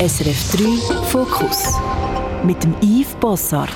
[0.00, 1.74] SRF 3 Fokus
[2.42, 3.68] mit dem Yves Bossart.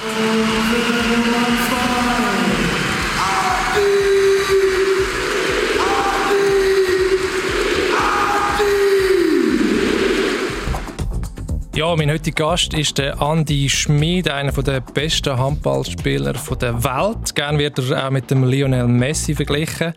[11.74, 17.34] Ja, mein heutiger Gast ist der Andi Schmid, einer der besten Handballspieler der Welt.
[17.34, 19.92] Gerne wird er auch mit dem Lionel Messi verglichen.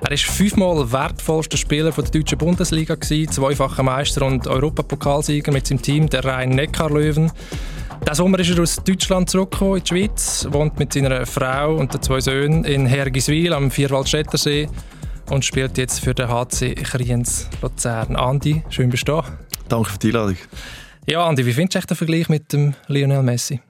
[0.00, 6.08] Er ist fünfmal wertvollster Spieler der deutschen Bundesliga zweifacher Meister und Europapokalsieger mit seinem Team,
[6.08, 7.30] der Rhein-Neckar-Löwen.
[8.00, 11.92] Diesen Sommer ist er aus Deutschland zurückgekommen in die Schweiz, wohnt mit seiner Frau und
[11.92, 14.66] den zwei Söhnen in Hergiswil am Vierwaldstättersee
[15.28, 18.16] und spielt jetzt für den HC Kriens Luzern.
[18.16, 19.24] Andi, schön bist du da.
[19.68, 20.38] Danke für die Einladung.
[21.10, 23.62] Ja, Andi, wie findest du den Vergleich mit dem Lionel Messi?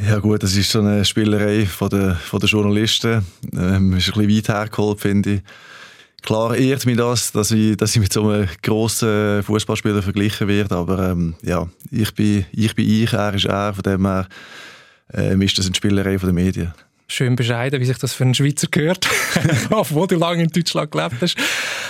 [0.00, 3.26] Ja gut, das ist so eine Spielerei von der, von der Journalisten.
[3.54, 5.42] Ähm, ist ein bisschen weit hergeholt, finde ich.
[6.22, 10.76] Klar ehrt mich das, dass ich, dass ich mit so einem grossen Fußballspieler verglichen werde,
[10.76, 14.28] aber ähm, ja, ich bin, ich bin ich, er ist er, von dem her
[15.12, 16.72] ähm, ist das eine Spielerei von den Medien
[17.10, 19.08] schön bescheiden, wie sich das für einen Schweizer gehört,
[19.70, 21.36] obwohl du lange in Deutschland gelebt hast.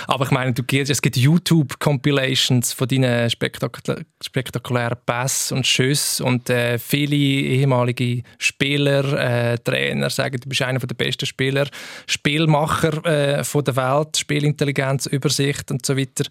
[0.07, 6.25] Aber ich meine, du gehst, es gibt YouTube-Compilations von deinen spektakul spektakulären Pässen und Schüssen
[6.25, 11.67] und äh, viele ehemalige Spieler, äh, Trainer sagen, du bist einer der besten Spieler,
[12.07, 16.25] Spielmacher äh, von der Welt, Spielintelligenz, Übersicht und so weiter.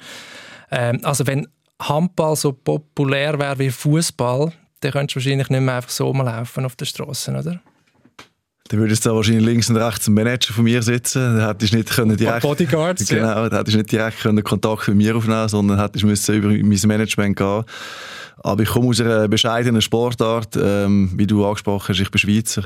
[0.71, 1.49] Ähm, also wenn
[1.81, 6.65] Handball so populär wäre wie Fußball, dann könntest du wahrscheinlich nicht mehr einfach so laufen
[6.65, 7.61] auf der Straße, oder?
[8.71, 11.39] Dann würde es da wahrscheinlich links und rechts ein Manager von mir sitzen.
[11.39, 14.87] Dann hättest du nicht können direkt, Bodyguards, genau, dann hättest du nicht direkt können Kontakt
[14.87, 17.65] mit mir aufnehmen sondern hättest müssen über mein Management gehen.
[18.45, 20.57] Aber ich komme aus einer bescheidenen Sportart.
[20.57, 22.63] Ähm, wie du angesprochen hast, ich bin Schweizer.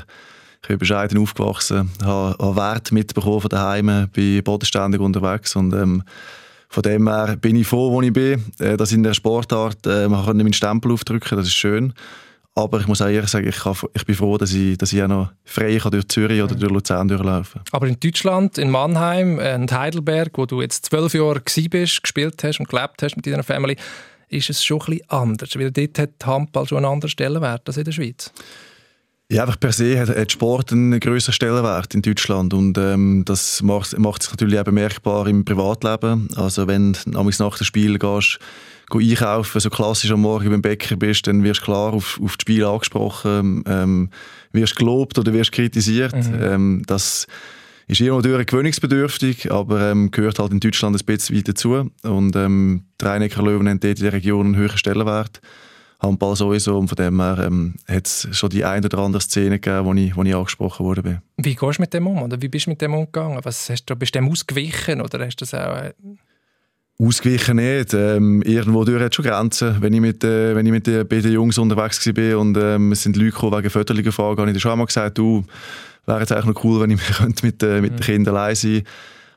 [0.61, 6.03] Ich bin bescheiden aufgewachsen, habe, habe Wert mitbekommen von daheim, bin bodenständig unterwegs und ähm,
[6.69, 9.87] von dem her bin ich froh, wo ich bin, äh, dass ich in der Sportart
[9.87, 11.93] äh, man kann meinen Stempel aufdrücken, das ist schön.
[12.57, 15.03] Aber ich muss auch ehrlich sagen, ich, kann, ich bin froh, dass ich, dass ich
[15.03, 19.39] auch noch frei kann durch Zürich oder durch Luzern durchlaufen Aber in Deutschland, in Mannheim
[19.39, 23.43] und Heidelberg, wo du jetzt zwölf Jahre bist, gespielt hast und gelebt hast mit deiner
[23.43, 23.75] Family,
[24.29, 25.49] ist es schon ein bisschen anders.
[25.57, 28.31] Weil dort hat Handball schon einen anderen Stellenwert als in der Schweiz.
[29.31, 33.63] Ja, einfach per se hat, hat Sport einen größeren Stellenwert in Deutschland und ähm, das
[33.63, 36.27] macht, macht sich natürlich auch bemerkbar im Privatleben.
[36.35, 38.37] Also wenn du nach dem Spiel gehst,
[38.93, 42.41] einkaufen, so klassisch am Morgen beim Bäcker bist, dann wirst du klar auf, auf das
[42.41, 44.09] Spiel angesprochen, ähm,
[44.51, 46.13] wirst gelobt oder wirst kritisiert.
[46.15, 46.41] Mhm.
[46.41, 47.25] Ähm, das
[47.87, 51.89] ist irgendwo gewöhnungsbedürftig, aber ähm, gehört halt in Deutschland ein bisschen weiter dazu.
[52.03, 55.41] Und ähm, die Rhein-Neckar Löwen haben dort in der Region einen höheren Stellenwert.
[56.05, 59.59] Handball sowieso und von dem her ähm, hat es schon die eine oder andere Szene
[59.59, 61.21] gegeben, wo ich, wo ich angesprochen wurde.
[61.37, 63.39] Wie gehst du mit dem um oder wie bist du mit dem umgegangen?
[63.43, 65.77] Was hast du, bist du dem ausgewichen oder hast du das auch...
[65.77, 65.93] Äh
[66.97, 67.93] Ausgewichen nicht.
[67.93, 69.81] Ähm, irgendwo durch hat schon Grenzen.
[69.81, 73.03] Wenn ich mit, äh, wenn ich mit den beiden Jungs unterwegs war und ähm, es
[73.03, 75.43] sind Leute gekommen wegen Fötterungen fragen, habe ich schon einmal gesagt, du,
[76.05, 76.99] wäre jetzt eigentlich noch cool, wenn ich
[77.43, 77.95] mit, äh, mit mhm.
[77.97, 78.83] den Kindern allein sein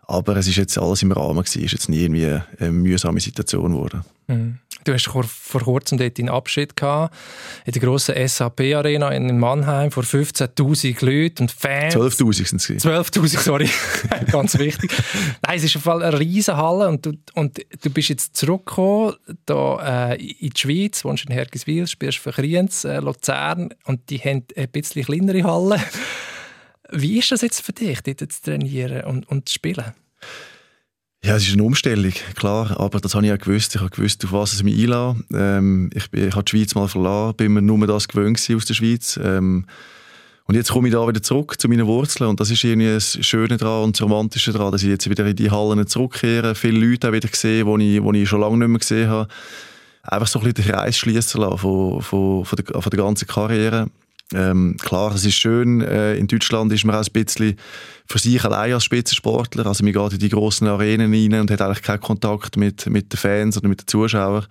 [0.07, 1.59] Aber es ist jetzt alles im Rahmen gewesen.
[1.59, 4.03] Es ist jetzt nie irgendwie eine mühsame Situation geworden.
[4.29, 4.59] Mhm.
[4.85, 7.15] Du hast vor kurzem dort einen Abschied gehabt,
[7.65, 11.95] in der grossen SAP-Arena in Mannheim vor 15'000 Leuten und Fans.
[11.95, 12.85] 12'000 sind es.
[12.85, 13.69] 12'000, sorry.
[14.31, 14.91] Ganz wichtig.
[15.47, 18.37] Nein, es ist auf jeden Fall eine riesen Halle und du, und du bist jetzt
[18.37, 19.15] zurückgekommen
[19.47, 24.19] da, äh, in die Schweiz, wohnst in Hergiswil, spielst für Kriens, äh, Luzern und die
[24.19, 25.81] haben ein bisschen kleinere Halle.
[26.91, 29.93] Wie ist das jetzt für dich, dort zu trainieren und, und zu spielen?
[31.25, 33.75] Ja, es ist eine Umstellung, klar, aber das habe ich auch gewusst.
[33.75, 35.25] Ich habe gewusst, auf was es mich einlässt.
[35.35, 38.65] Ähm, ich, bin, ich habe die Schweiz mal verlassen, bin mir nur das gewöhnt aus
[38.65, 39.19] der Schweiz.
[39.23, 39.67] Ähm,
[40.45, 43.19] und jetzt komme ich da wieder zurück zu meinen Wurzeln und das ist irgendwie das
[43.21, 46.87] Schöne daran und das Romantische daran, dass ich jetzt wieder in die Hallen zurückkehre, viele
[46.87, 49.29] Leute auch wieder sehe, die ich, die ich schon lange nicht mehr gesehen habe.
[50.05, 53.29] Einfach so ein bisschen den Kreis schließen lassen von, von, von, der, von der ganzen
[53.29, 53.91] Karriere.
[54.35, 57.57] Ähm, klar, es ist schön, äh, in Deutschland ist man auch ein bisschen
[58.07, 61.63] für sich allein als Spitzensportler, also man geht in die grossen Arenen rein und hat
[61.63, 64.47] eigentlich keinen Kontakt mit, mit den Fans oder mit den Zuschauern.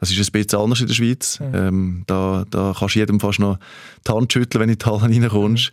[0.00, 1.40] Das ist ein bisschen anders in der Schweiz.
[1.40, 1.54] Mhm.
[1.54, 3.58] Ähm, da, da kannst du jedem fast noch
[4.06, 5.70] die Hand schütteln, wenn du in die Halle reinkommst.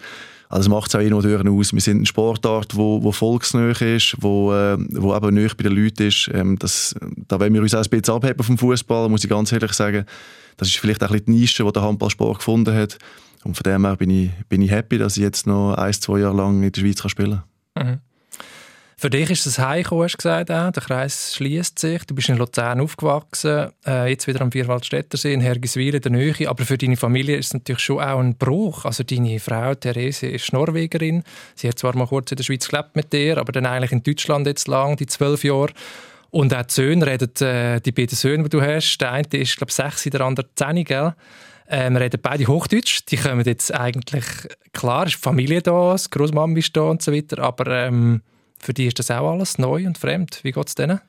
[0.48, 1.74] Also das macht es auch immer durch aus.
[1.74, 5.76] Wir sind eine Sportart, wo, wo volksnäher ist, wo, äh, wo eben näher bei den
[5.76, 6.30] Leuten ist.
[6.34, 6.94] Ähm, das,
[7.28, 10.06] da wollen wir uns auch ein bisschen abheben vom Fußball, muss ich ganz ehrlich sagen.
[10.58, 12.98] Das ist vielleicht auch ein bisschen die Nische, die der Handballsport gefunden hat.
[13.44, 16.20] Und von dem her bin ich, bin ich happy, dass ich jetzt noch ein, zwei
[16.20, 17.42] Jahre lang in der Schweiz spielen
[17.76, 17.88] kann.
[17.88, 18.00] Mhm.
[19.02, 20.70] Für dich ist es heimgekommen, hast du gesagt, auch.
[20.70, 22.04] der Kreis schließt sich.
[22.06, 26.48] Du bist in Luzern aufgewachsen, äh, jetzt wieder am Vierwaldstättersee in Hergiswil in der Nähe.
[26.48, 28.86] Aber für deine Familie ist es natürlich schon auch ein Bruch.
[28.86, 31.24] Also deine Frau Therese ist Norwegerin.
[31.56, 34.04] Sie hat zwar mal kurz in der Schweiz gelebt mit dir, aber dann eigentlich in
[34.04, 35.74] Deutschland jetzt lang, die zwölf Jahre.
[36.30, 39.58] Und auch die Söhne reden, äh, die beiden Söhne, die du hast, der eine ist,
[39.58, 41.16] glaube ich, sechs, der andere zehn, gell?
[41.74, 43.06] Ähm, reden beide Hochdeutsch.
[43.10, 44.26] Die kommen jetzt eigentlich,
[44.74, 48.22] klar, ist die Familie da, die Großmama ist da und so weiter, aber ähm,
[48.60, 50.42] für die ist das auch alles neu und fremd.
[50.44, 51.00] Wie geht es denen?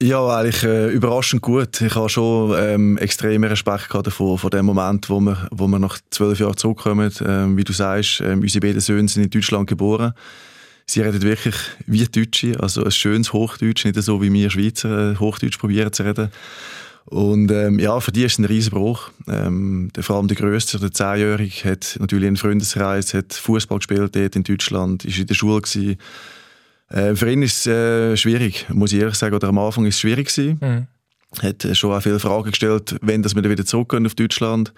[0.00, 1.82] Ja, eigentlich äh, überraschend gut.
[1.82, 5.98] Ich habe schon ähm, extremen Respekt davor, von dem Moment, wo wir, wo wir nach
[6.10, 7.12] zwölf Jahren zurückkommen.
[7.26, 10.14] Ähm, wie du sagst, ähm, unsere beiden Söhne sind in Deutschland geboren.
[10.86, 11.56] Sie reden wirklich
[11.86, 16.04] wie Deutsche, also ein schönes Hochdeutsch, nicht so wie wir Schweizer äh, Hochdeutsch probieren zu
[16.04, 16.30] reden.
[17.10, 19.10] Und ähm, ja, für die ist es ein Riesenbruch.
[19.28, 24.14] Ähm, der, vor allem der Größte, der Zehnjährige, hat natürlich einen Freundeskreis, hat Fußball gespielt
[24.14, 25.96] dort in Deutschland, ist in der Schule gewesen.
[26.90, 29.34] Äh, für ihn ist es äh, schwierig, muss ich ehrlich sagen.
[29.34, 30.58] Oder am Anfang ist es schwierig gewesen.
[30.60, 30.86] Mhm.
[31.42, 34.74] Hat äh, schon auch viele Fragen gestellt, wenn dass wir dann wieder zurückgehen auf Deutschland.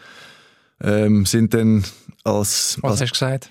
[0.81, 1.85] Ähm, sind dann
[2.23, 2.79] als...
[2.81, 3.51] Was als, hast du gesagt?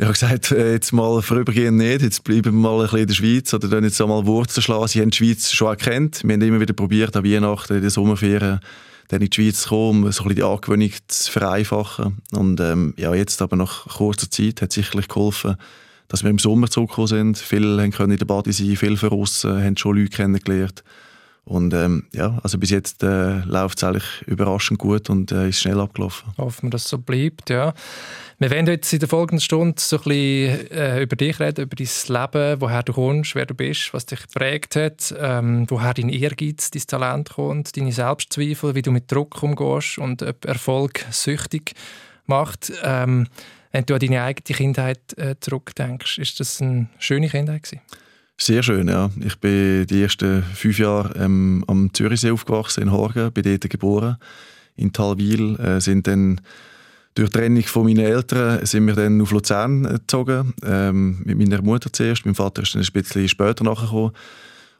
[0.00, 3.06] Ich habe gesagt, äh, jetzt mal vorübergehend nicht, jetzt bleiben wir mal ein bisschen in
[3.06, 4.88] der Schweiz oder dann jetzt einmal Wurzeln schlagen.
[4.88, 6.22] Sie haben die Schweiz schon erkannt.
[6.24, 8.60] Wir haben immer wieder probiert, an Weihnachten, in den Sommerferien,
[9.08, 12.16] dann in die Schweiz zu kommen, um so ein bisschen die Angewöhnung zu vereinfachen.
[12.32, 15.56] Und ähm, ja, jetzt aber nach kurzer Zeit hat sicherlich geholfen,
[16.08, 17.36] dass wir im Sommer zurückgekommen sind.
[17.36, 20.82] Viele können in der Body sein, viele von haben schon Leute kennengelernt.
[21.50, 25.58] Und ähm, ja, also bis jetzt äh, läuft es eigentlich überraschend gut und äh, ist
[25.58, 26.32] schnell abgelaufen.
[26.38, 27.74] Hoffen wir, dass es so bleibt, ja.
[28.38, 31.74] Wir werden jetzt in der folgenden Stunde so ein bisschen äh, über dich reden, über
[31.74, 36.08] dein Leben, woher du kommst, wer du bist, was dich geprägt hat, ähm, woher dein
[36.08, 41.72] Ehrgeiz, dein Talent kommt, deine Selbstzweifel, wie du mit Druck umgehst und ob Erfolg süchtig
[42.26, 42.72] macht.
[42.84, 43.26] Ähm,
[43.72, 47.82] wenn du an deine eigene Kindheit äh, zurückdenkst, ist das eine schöne Kindheit gewesen?
[48.42, 49.10] Sehr schön, ja.
[49.22, 54.16] Ich bin die ersten fünf Jahre ähm, am Zürichsee aufgewachsen, in Horgen, bin dort geboren,
[54.76, 56.40] in Talwil, äh, sind dann
[57.14, 61.60] durch die Trennung von meinen Eltern sind wir dann auf Luzern gezogen, ähm, mit meiner
[61.60, 64.12] Mutter zuerst, mein Vater ist dann ein bisschen später nachgekommen,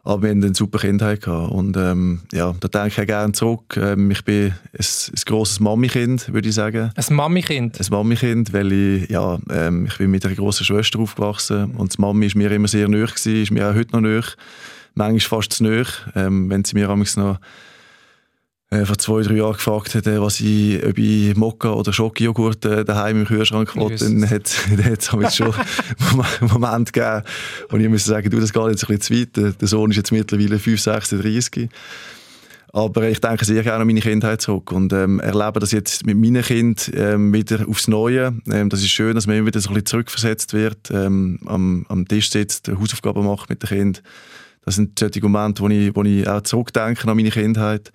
[0.02, 1.52] aber wir hatten eine super Kindheit gehabt.
[1.52, 3.76] und ähm, ja, da denke ich auch gerne zurück.
[3.76, 6.91] Ähm, ich bin ein, ein grosses Mami-Kind, würde ich sagen.
[6.94, 7.79] Ein Mami-Kind?
[7.79, 12.00] Ein Mami-Kind, weil ich, ja, ähm, ich bin mit einer grossen Schwester aufgewachsen und die
[12.00, 14.25] Mami ist mir immer sehr gewesen, ist mir auch heute noch nahe.
[14.94, 17.38] Manchmal fast zu nahe, ähm, wenn sie mir noch
[18.70, 22.64] äh, vor zwei, drei Jahren gefragt hat, äh, was ich, ob ich Mokka oder Schokojoghurt
[22.64, 25.55] äh, daheim im Kühlschrank wollte, dann hat es schon
[26.40, 27.22] einen Moment gegeben,
[27.69, 29.61] wo ich musste sagen, du, das geht jetzt ein bisschen zu weit.
[29.61, 31.69] Der Sohn ist jetzt mittlerweile 5, 36.
[32.72, 36.17] Aber ich denke sehr gerne an meine Kindheit zurück und ähm, erlebe das jetzt mit
[36.17, 38.32] meinen Kindern ähm, wieder aufs Neue.
[38.49, 41.84] Ähm, das ist schön, dass man immer wieder so ein bisschen zurückversetzt wird, ähm, am,
[41.88, 44.02] am Tisch sitzt, Hausaufgaben macht mit den Kindern.
[44.64, 47.90] Das sind solche Momente, wo ich, wo ich auch zurückdenke an meine Kindheit.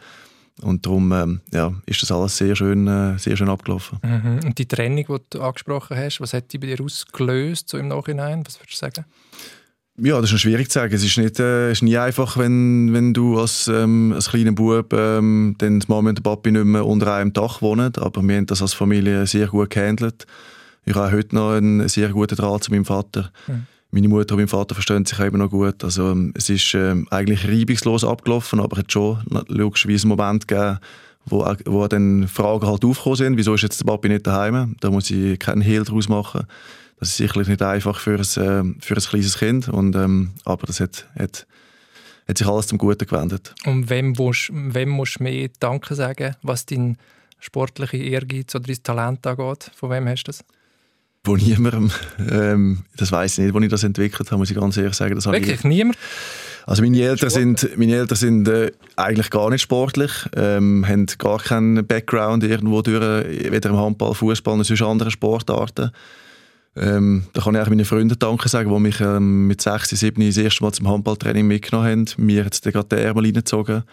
[0.61, 3.99] Und darum ähm, ja, ist das alles sehr schön, äh, sehr schön abgelaufen.
[4.01, 4.39] Mhm.
[4.45, 7.89] Und die Trennung, die du angesprochen hast, was hat die bei dir ausgelöst so im
[7.89, 8.43] Nachhinein?
[8.45, 9.05] Was würdest du sagen?
[9.97, 10.93] Ja, das ist schwierig zu sagen.
[10.93, 14.91] Es ist, nicht, äh, ist nie einfach, wenn, wenn du als, ähm, als kleiner Bub
[14.93, 17.93] ähm, dann die Mama und der Papi nicht mehr unter einem Dach wohnen.
[17.97, 20.25] Aber wir haben das als Familie sehr gut gehandelt.
[20.85, 23.31] Ich habe heute noch einen sehr guten Draht zu meinem Vater.
[23.47, 23.67] Mhm.
[23.95, 25.81] Meine Mutter und mein Vater verstehen sich eben noch gut.
[25.81, 30.49] Also, ähm, es ist ähm, eigentlich reibungslos abgelaufen, aber es hat schon logischerweise einen Moment
[30.49, 30.79] gegeben,
[31.23, 33.37] wo, wo dann Fragen halt aufgekommen sind.
[33.37, 34.75] Wieso ist jetzt der Papi nicht daheim?
[34.81, 36.45] Da muss ich keinen Hehl draus machen.
[36.99, 40.67] Das ist sicherlich nicht einfach für ein, äh, für ein kleines Kind, und, ähm, aber
[40.67, 41.47] das hat, hat,
[42.27, 43.55] hat sich alles zum Guten gewendet.
[43.65, 46.97] Und wem musst, wem musst du mehr Danke sagen, was dein
[47.39, 49.71] sportliche Ehrgeiz oder dein Talent angeht?
[49.73, 50.43] Von wem hast du das?
[51.25, 51.91] Von niemandem.
[52.29, 55.15] Ähm, das weiß ich nicht, wo ich das entwickelt habe, muss ich ganz ehrlich sagen.
[55.15, 55.55] Das Wirklich?
[55.55, 55.63] Ich...
[55.63, 55.97] Niemand?
[56.67, 61.39] Also meine Eltern sind, meine Eltern sind äh, eigentlich gar nicht sportlich, ähm, haben gar
[61.39, 63.01] keinen Background irgendwo durch,
[63.51, 65.91] weder im Handball, Fußball noch sonst andere Sportarten.
[66.75, 70.25] Ähm, da kann ich auch meinen Freunden Danke sagen, die mich ähm, mit 6, 7
[70.25, 72.25] das erste Mal zum Handballtraining mitgenommen haben.
[72.25, 73.83] Mir hat gerade den Ärmel reingezogen.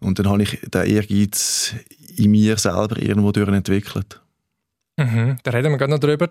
[0.00, 1.74] Und dann habe ich den Ehrgeiz
[2.16, 4.20] in mir selber irgendwo durch entwickelt.
[4.96, 6.28] Mhm, da reden wir gerade noch drüber.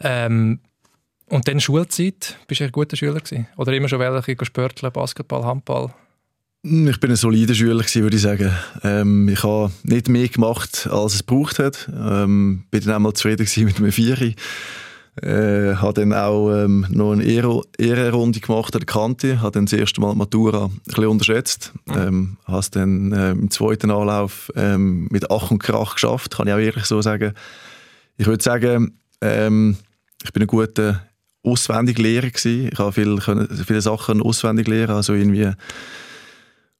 [0.00, 0.60] Ähm,
[1.26, 3.46] und dann Schulzeit, bist du ein guter Schüler gewesen?
[3.56, 5.94] Oder immer schon welche Sporteln, Basketball, Handball?
[6.64, 8.52] Hm, ich bin ein solider Schüler gewesen, würde ich sagen.
[8.82, 11.88] Ähm, ich habe nicht mehr gemacht, als es gebraucht hat.
[11.88, 14.34] Ähm, bin dann einmal zufrieden mit einem Vieri.
[15.22, 19.74] Äh, habe dann auch ähm, noch eine Ehrenrunde gemacht an der Kante, habe dann das
[19.74, 21.94] erste Mal die Matura ein bisschen unterschätzt, mhm.
[21.94, 26.46] ähm, habe es dann äh, im zweiten Anlauf ähm, mit Ach und Krach geschafft, kann
[26.46, 27.34] ich auch ehrlich so sagen.
[28.16, 29.76] Ich würde sagen, ähm,
[30.24, 31.02] ich bin ein guter
[31.42, 32.70] Auswendiglehrer gewesen.
[32.72, 35.50] Ich habe viel, viele Sachen auswendig lernen, also irgendwie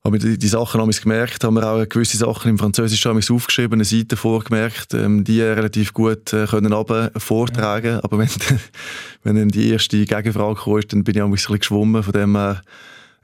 [0.02, 3.74] habe mir die, die Sachen haben gemerkt, haben wir auch gewisse Sachen im Französischen aufgeschrieben,
[3.74, 7.92] eine Seite vorgemerkt, ähm, die relativ gut äh, können aber vortragen.
[7.92, 8.04] Ja.
[8.04, 8.28] Aber wenn,
[9.24, 12.02] wenn dann die erste Gegenfrage kam, dann bin ich ein bisschen geschwommen.
[12.02, 12.62] Von dem her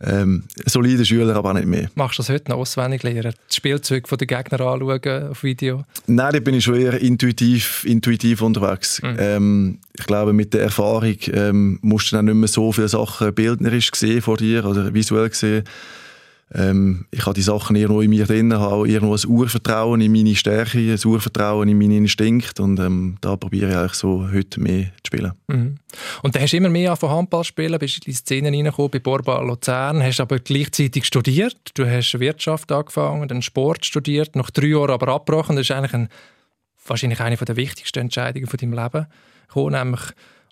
[0.02, 1.88] ähm, solider Schüler, aber auch nicht mehr.
[1.94, 3.32] Machst du das heute noch auswendig lernen?
[3.46, 5.84] Das Spielzeug von den Gegner anschauen auf Video?
[6.06, 9.00] Nein, da bin ich schon eher intuitiv, intuitiv unterwegs.
[9.00, 9.16] Mhm.
[9.18, 13.34] Ähm, ich glaube, mit der Erfahrung ähm, musst du dann nicht mehr so viele Sachen
[13.34, 15.64] bildnerisch sehen vor dir oder visuell sehen
[16.54, 20.36] ähm, ich habe die Sachen irgendwo in mir drin, habe irgendwo ein Urvertrauen in meine
[20.36, 24.84] Stärke, ein Urvertrauen in meinen Instinkt und ähm, da probiere ich eigentlich so heute mehr
[25.02, 25.32] zu spielen.
[25.48, 25.78] Mhm.
[26.22, 29.00] Und dann hast du immer mehr von Handball spielen, bist in die Szene reingekommen bei
[29.00, 34.68] Borba Luzern, hast aber gleichzeitig studiert, du hast Wirtschaft angefangen, dann Sport studiert, nach drei
[34.68, 36.08] Jahren aber abgebrochen, das ist eigentlich ein,
[36.86, 39.06] wahrscheinlich eine der wichtigsten Entscheidungen von deinem Leben,
[39.48, 40.02] gekommen, nämlich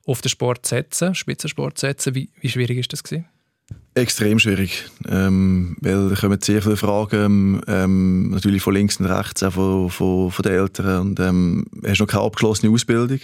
[0.07, 2.15] auf den Sport setzen, Spitzensport setzen.
[2.15, 3.27] Wie, wie schwierig ist das gewesen?
[3.97, 9.45] Extrem schwierig, ähm, weil da kommen sehr viele Fragen, ähm, natürlich von links und rechts,
[9.45, 11.01] auch von, von, von den Eltern.
[11.01, 13.21] Und ähm, hast noch keine abgeschlossene Ausbildung,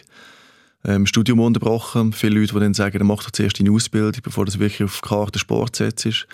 [0.85, 2.13] ähm, Studium unterbrochen.
[2.13, 5.09] Viele Leute, die dann sagen, mach doch zuerst deine Ausbildung, bevor du wirklich auf die
[5.09, 6.29] Karte Sport setzt.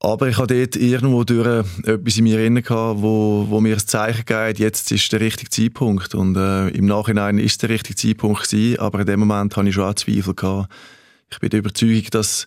[0.00, 4.24] Aber ich hatte dort irgendwo durch etwas in mir drin, wo, wo mir ein Zeichen
[4.24, 6.14] gibt, jetzt ist der richtige Zeitpunkt.
[6.14, 9.74] Und äh, im Nachhinein ist der richtige Zeitpunkt gewesen, aber in dem Moment hatte ich
[9.74, 10.34] schon auch Zweifel.
[10.34, 10.72] Gehabt.
[11.30, 12.46] Ich bin der Überzeugung, dass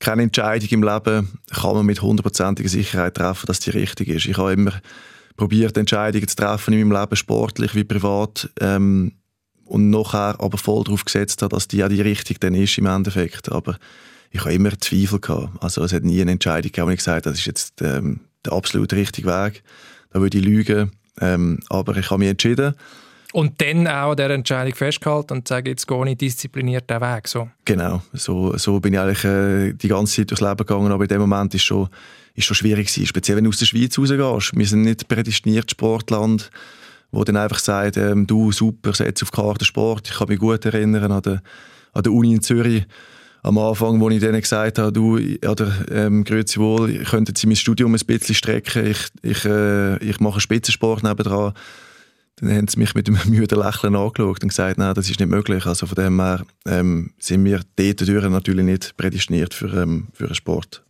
[0.00, 4.26] keine Entscheidung im Leben kann man mit hundertprozentiger Sicherheit treffen, dass die richtig ist.
[4.26, 4.72] Ich habe immer
[5.36, 9.12] probiert, Entscheidungen zu treffen in meinem Leben, sportlich wie privat, ähm,
[9.64, 12.86] und nachher aber voll darauf gesetzt habe, dass die ja die richtige dann ist im
[12.86, 13.52] Endeffekt.
[13.52, 13.78] Aber
[14.30, 15.62] ich habe immer Zweifel gehabt.
[15.62, 18.20] Also es hat nie eine Entscheidung gegeben, wo ich gesagt habe, das ist jetzt ähm,
[18.44, 19.62] der absolut richtige Weg.
[20.12, 20.90] Da würde ich lügen.
[21.20, 22.74] Ähm, aber ich habe mich entschieden
[23.32, 27.28] und dann auch an dieser Entscheidung festgehalten und sagen, jetzt gehe ich diszipliniert den Weg.
[27.28, 27.48] So.
[27.64, 31.08] Genau, so, so bin ich eigentlich äh, die ganze Zeit durchs Leben gegangen, aber in
[31.08, 31.88] dem Moment ist schon,
[32.34, 34.56] ist schon schwierig gewesen, speziell wenn du aus der Schweiz rausgehst.
[34.56, 36.50] Wir sind nicht prädestiniert Sportland,
[37.12, 40.08] wo dann einfach sagt, ähm, du, super, setz auf Karte Sport.
[40.08, 41.42] Ich kann mich gut erinnern an der,
[41.92, 42.84] an der Uni in Zürich,
[43.42, 45.18] am Anfang, wo ich denen gesagt habe, du,
[45.48, 50.20] oder, ähm, grüezi wohl, könnten Sie mein Studium ein bisschen strecken, ich, ich, äh, ich
[50.20, 51.54] mache Spitzensport nebendran
[52.40, 55.28] dann haben sie mich mit einem müden Lächeln angeschaut und gesagt, nein, das ist nicht
[55.28, 55.66] möglich.
[55.66, 60.34] Also von dem her ähm, sind wir dort natürlich nicht prädestiniert für, ähm, für einen
[60.34, 60.82] Sport.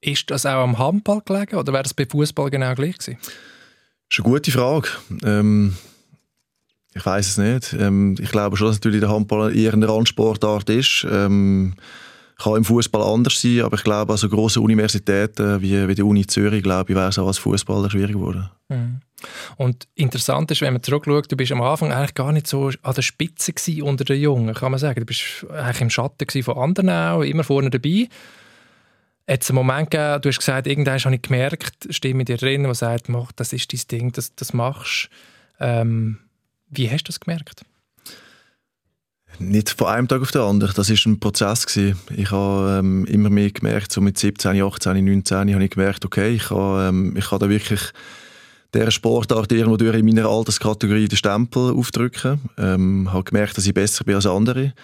[0.00, 3.18] Ist das auch am Handball gelegen oder wäre das bei Fußball genau gleich gewesen?
[3.20, 4.88] Das ist eine gute Frage.
[5.24, 5.76] Ähm,
[6.94, 7.76] ich weiß es nicht.
[7.78, 11.06] Ähm, ich glaube schon, dass natürlich der Handball eher eine Randsportart ist.
[11.10, 11.74] Ähm,
[12.38, 16.24] kann im Fußball anders sein, aber ich glaube, also große Universitäten wie, wie die Uni
[16.24, 18.48] Zürich, glaube ich, wäre es auch als Fußballer schwierig geworden.
[18.68, 19.00] Mhm.
[19.56, 22.94] Und interessant ist, wenn man zurückschaut, du bist am Anfang eigentlich gar nicht so an
[22.94, 25.00] der Spitze unter den Jungen, kann man sagen.
[25.00, 28.08] Du bist eigentlich im Schatten von anderen auch, immer vorne dabei.
[29.28, 32.64] Hat es einen Moment gegeben, du hast gesagt, irgendwann habe ich gemerkt, Stimme dir drin,
[32.64, 35.10] die sagt, das ist dein Ding, das, das machst
[35.60, 36.18] ähm,
[36.70, 37.62] Wie hast du das gemerkt?
[39.38, 40.72] Nicht von einem Tag auf den anderen.
[40.74, 41.98] Das war ein Prozess gewesen.
[42.16, 46.30] Ich habe ähm, immer mehr gemerkt, so mit 17, 18, 19, habe ich gemerkt, okay,
[46.30, 47.92] ich habe, ähm, ich habe da wirklich
[48.74, 52.40] der Sportart irgendwo durch in meiner Alterskategorie den Stempel aufdrücken.
[52.58, 54.74] Ähm, habe gemerkt, dass ich besser bin als andere.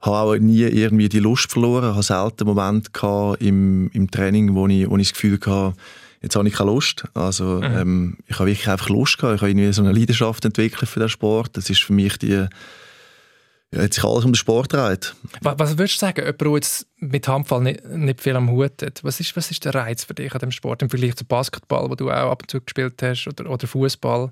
[0.00, 1.90] Habe auch nie irgendwie die Lust verloren.
[1.90, 2.90] Ich hatte selten Momente
[3.38, 5.74] im, im Training, wo ich, wo ich das Gefühl hatte,
[6.20, 7.04] jetzt habe ich keine Lust.
[7.14, 7.62] Also, mhm.
[7.62, 9.36] ähm, ich habe wirklich einfach Lust gehabt.
[9.36, 11.56] Ich habe irgendwie so eine Leidenschaft entwickelt für den Sport.
[11.56, 12.46] Das ist für mich die,
[13.76, 15.14] hat sich alles um den Sport dreht.
[15.40, 18.82] Was, was würdest du sagen, jemand, der jetzt mit Handball nicht, nicht viel am Hut
[18.82, 21.24] hat, was ist, was ist der Reiz für dich an dem Sport im Vergleich zu
[21.24, 24.30] Basketball, wo du auch ab und zu gespielt hast, oder, oder Fußball?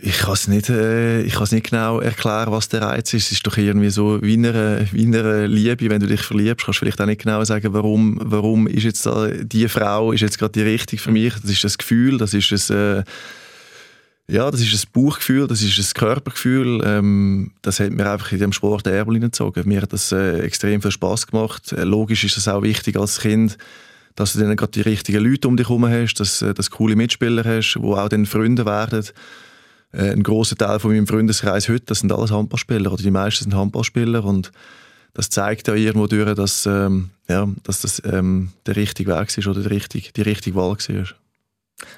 [0.00, 3.26] Ich kann es nicht, äh, nicht genau erklären, was der Reiz ist.
[3.26, 6.80] Es ist doch irgendwie so wie eine, wie eine Liebe, wenn du dich verliebst, kannst
[6.80, 10.38] du vielleicht auch nicht genau sagen, warum, warum ist jetzt da die Frau ist jetzt
[10.38, 11.32] gerade die richtige für mich.
[11.34, 13.04] Das ist das Gefühl, das ist das äh,
[14.26, 16.82] ja, das ist ein Bauchgefühl, das ist ein Körpergefühl.
[16.84, 19.68] Ähm, das hat mir einfach in dem Sport der Erbel hineingezogen.
[19.68, 21.72] Mir hat das äh, extrem viel Spaß gemacht.
[21.72, 23.58] Äh, logisch ist es auch wichtig als Kind,
[24.14, 26.96] dass du dann gerade die richtigen Leute um dich herum hast, dass, äh, du coole
[26.96, 29.04] Mitspieler hast, die auch dann Freunde werden.
[29.92, 33.44] Äh, ein großer Teil von meinem Freundeskreis heute, das sind alles Handballspieler oder die meisten
[33.44, 34.52] sind Handballspieler und
[35.12, 39.46] das zeigt ja irgendwo durch, dass, ähm, ja, dass das ähm, der richtige Weg ist
[39.46, 41.23] oder die richtige, die richtige Wahl war.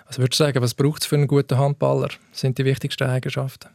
[0.07, 2.09] Was würdest du sagen, was braucht es für einen guten Handballer?
[2.31, 3.69] Was sind die wichtigsten Eigenschaften?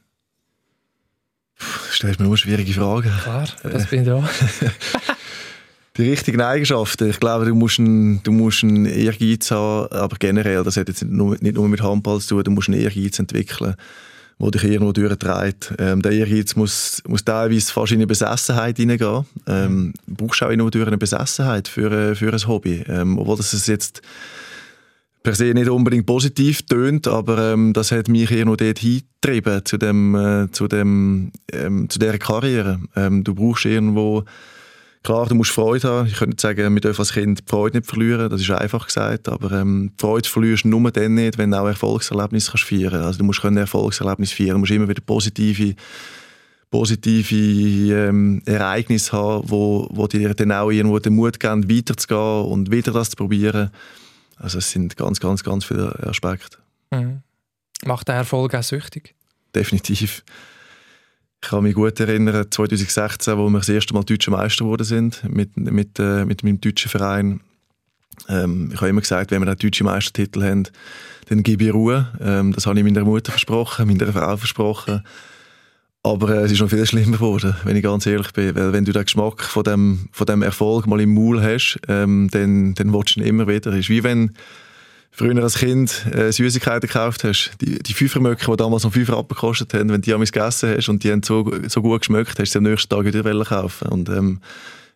[1.91, 3.11] Stellst mir nur schwierige Fragen.
[3.21, 4.23] Klar, das bin ich auch.
[5.97, 7.09] die richtigen Eigenschaften.
[7.09, 11.03] Ich glaube, du musst einen, du musst einen Ehrgeiz haben, aber generell, das hat jetzt
[11.03, 13.75] nicht nur, nicht nur mit Handball zu tun, du musst einen Ehrgeiz entwickeln,
[14.39, 15.73] der dich irgendwo durchtreibt.
[15.77, 19.25] Ähm, der Ehrgeiz muss, muss teilweise fast in eine Besessenheit hineingehen.
[19.47, 22.83] Ähm, du brauchst auch irgendwo durch eine Besessenheit für, äh, für ein Hobby.
[22.87, 24.01] Ähm, obwohl das jetzt
[25.23, 29.63] per se nicht unbedingt positiv tönt, aber ähm, das hat mich eher noch dort hingetrieben,
[29.65, 31.31] zu, äh, zu, ähm,
[31.89, 32.79] zu dieser Karriere.
[32.95, 34.25] Ähm, du brauchst irgendwo
[35.03, 36.07] Klar, du musst Freude haben.
[36.07, 38.29] Ich könnte sagen, wir dürfen als Kind die Freude nicht verlieren.
[38.29, 39.29] Das ist einfach gesagt.
[39.29, 42.91] Aber ähm, die Freude verlierst du nur dann nicht, wenn du auch Erfolgserlebnisse kannst feiern
[42.91, 43.05] kannst.
[43.05, 44.53] Also du musst Erfolgserlebnisse feiern.
[44.53, 45.73] Du musst immer wieder positive,
[46.69, 47.35] positive
[47.93, 52.91] ähm, Ereignisse haben, wo, wo dir dann auch irgendwo den Mut geben, weiterzugehen und wieder
[52.91, 53.71] das zu probieren.
[54.41, 56.57] Also es sind ganz, ganz, ganz viele Aspekte.
[56.91, 57.21] Mhm.
[57.85, 59.15] Macht der Erfolg auch süchtig?
[59.55, 60.23] Definitiv.
[61.43, 65.23] Ich kann mich gut erinnern, 2016, wo wir das erste Mal deutsche Meister geworden sind
[65.29, 67.41] mit, mit, äh, mit meinem deutschen Verein.
[68.29, 70.67] Ähm, ich habe immer gesagt, wenn wir einen deutschen Meistertitel haben,
[71.29, 72.07] dann gebe ich Ruhe.
[72.19, 75.03] Ähm, das habe ich meiner Mutter versprochen, meiner Frau versprochen.
[76.03, 78.55] Aber äh, es ist noch viel schlimmer geworden, wenn ich ganz ehrlich bin.
[78.55, 82.29] Weil wenn du den Geschmack von dem, von dem Erfolg mal im Maul hast, ähm,
[82.31, 83.71] dann, dann willst du ihn immer wieder.
[83.71, 84.31] Es ist wie wenn
[85.11, 87.51] früher als Kind äh, Süßigkeiten gekauft hast.
[87.61, 91.11] Die, die die damals noch Fünfer abgekostet haben, wenn die einmal gegessen hast und die
[91.11, 94.41] haben so, so gut geschmeckt, hast du sie am nächsten Tag wieder kaufen Und ähm,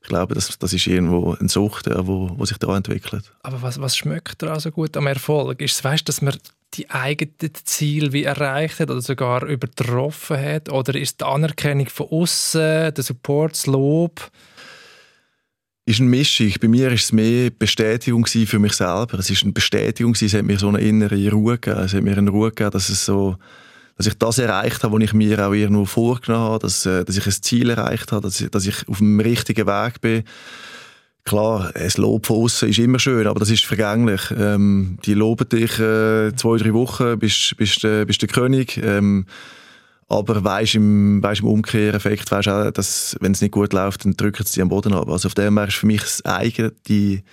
[0.01, 3.31] ich glaube, das, das ist irgendwo eine Sucht, ja, wo, wo sich da entwickelt.
[3.41, 5.61] Aber was, was schmeckt da so gut am Erfolg?
[5.61, 6.35] Ist es, weißt, dass man
[6.77, 10.69] die eigenen Ziele wie erreicht hat oder sogar übertroffen hat?
[10.69, 14.31] Oder ist die Anerkennung von außen, der Support, das Lob?
[15.85, 16.51] ist eine Mischung.
[16.59, 19.19] Bei mir war es mehr Bestätigung für mich selber.
[19.19, 21.85] Es ist eine Bestätigung es hat mir so eine innere Ruhe gegeben.
[21.85, 23.37] Es hat mir eine Ruhe gegeben, dass es so,
[23.95, 27.17] dass ich das erreicht habe, was ich mir auch irgendwo vorgenommen habe, dass, äh, dass
[27.17, 30.23] ich ein Ziel erreicht habe, dass dass ich auf dem richtigen Weg bin.
[31.25, 34.21] Klar, das Lob von außen ist immer schön, aber das ist vergänglich.
[34.37, 38.77] Ähm, die loben dich äh, zwei, drei Wochen, bist, bist, äh, bist der König.
[38.77, 39.25] Ähm,
[40.07, 44.15] aber weisst im, weißt, im Umkehreffekt weisst auch, dass, wenn es nicht gut läuft, dann
[44.15, 45.09] drücken sie am Boden ab.
[45.09, 47.23] Also auf dem her ist für mich das eigene, die,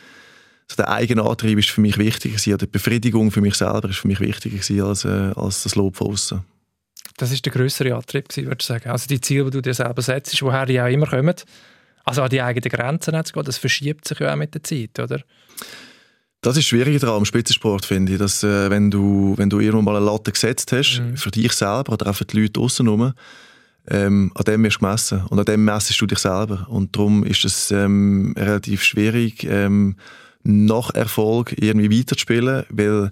[0.70, 3.98] also der eigene Antrieb ist für mich wichtiger gewesen, die Befriedigung für mich selber ist
[3.98, 6.40] für mich wichtiger gewesen, als, äh, als das Lob von außen.
[7.18, 8.88] Das ist der größere Antrieb gewesen, würde ich sagen.
[8.88, 11.34] Also die Ziele, die du dir selber setzt, woher die auch immer kommen,
[12.04, 14.98] also an die eigenen Grenzen zu gehen, das verschiebt sich ja auch mit der Zeit,
[14.98, 15.20] oder?
[16.40, 19.84] Das ist schwierig daran am Spitzensport, finde ich, dass äh, wenn, du, wenn du irgendwann
[19.84, 21.16] mal eine Latte gesetzt hast, mhm.
[21.16, 23.14] für dich selber oder auch für die Leute aussen
[23.88, 27.24] ähm, an dem wirst du gemessen und an dem messest du dich selber und darum
[27.24, 29.96] ist es ähm, relativ schwierig, ähm,
[30.44, 33.10] nach Erfolg irgendwie weiterzuspielen, weil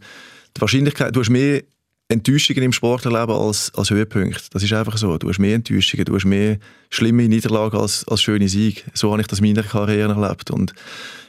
[0.57, 1.63] die Wahrscheinlichkeit, du hast mehr
[2.11, 4.43] Enttäuschungen im Sportlerleben als, als Höhepunkte.
[4.53, 5.17] Das ist einfach so.
[5.17, 6.59] Du hast mehr Enttäuschungen, du hast mehr
[6.91, 8.83] schlimme Niederlagen als, als schöne Siege.
[8.95, 10.73] So habe ich das in meiner Karriere erlebt und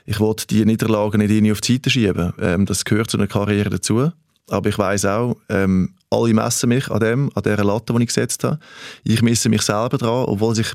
[0.08, 2.34] ich wollte die Niederlagen nicht auf die Seite schieben.
[2.40, 4.12] Ähm, das gehört zu einer Karriere dazu.
[4.50, 8.08] Aber ich weiß auch, ähm, alle messen mich an dem, an dieser Latte, die ich
[8.08, 8.60] gesetzt habe.
[9.04, 10.74] Ich messe mich selber daran, obwohl ich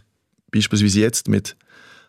[0.53, 1.57] beispielsweise jetzt mit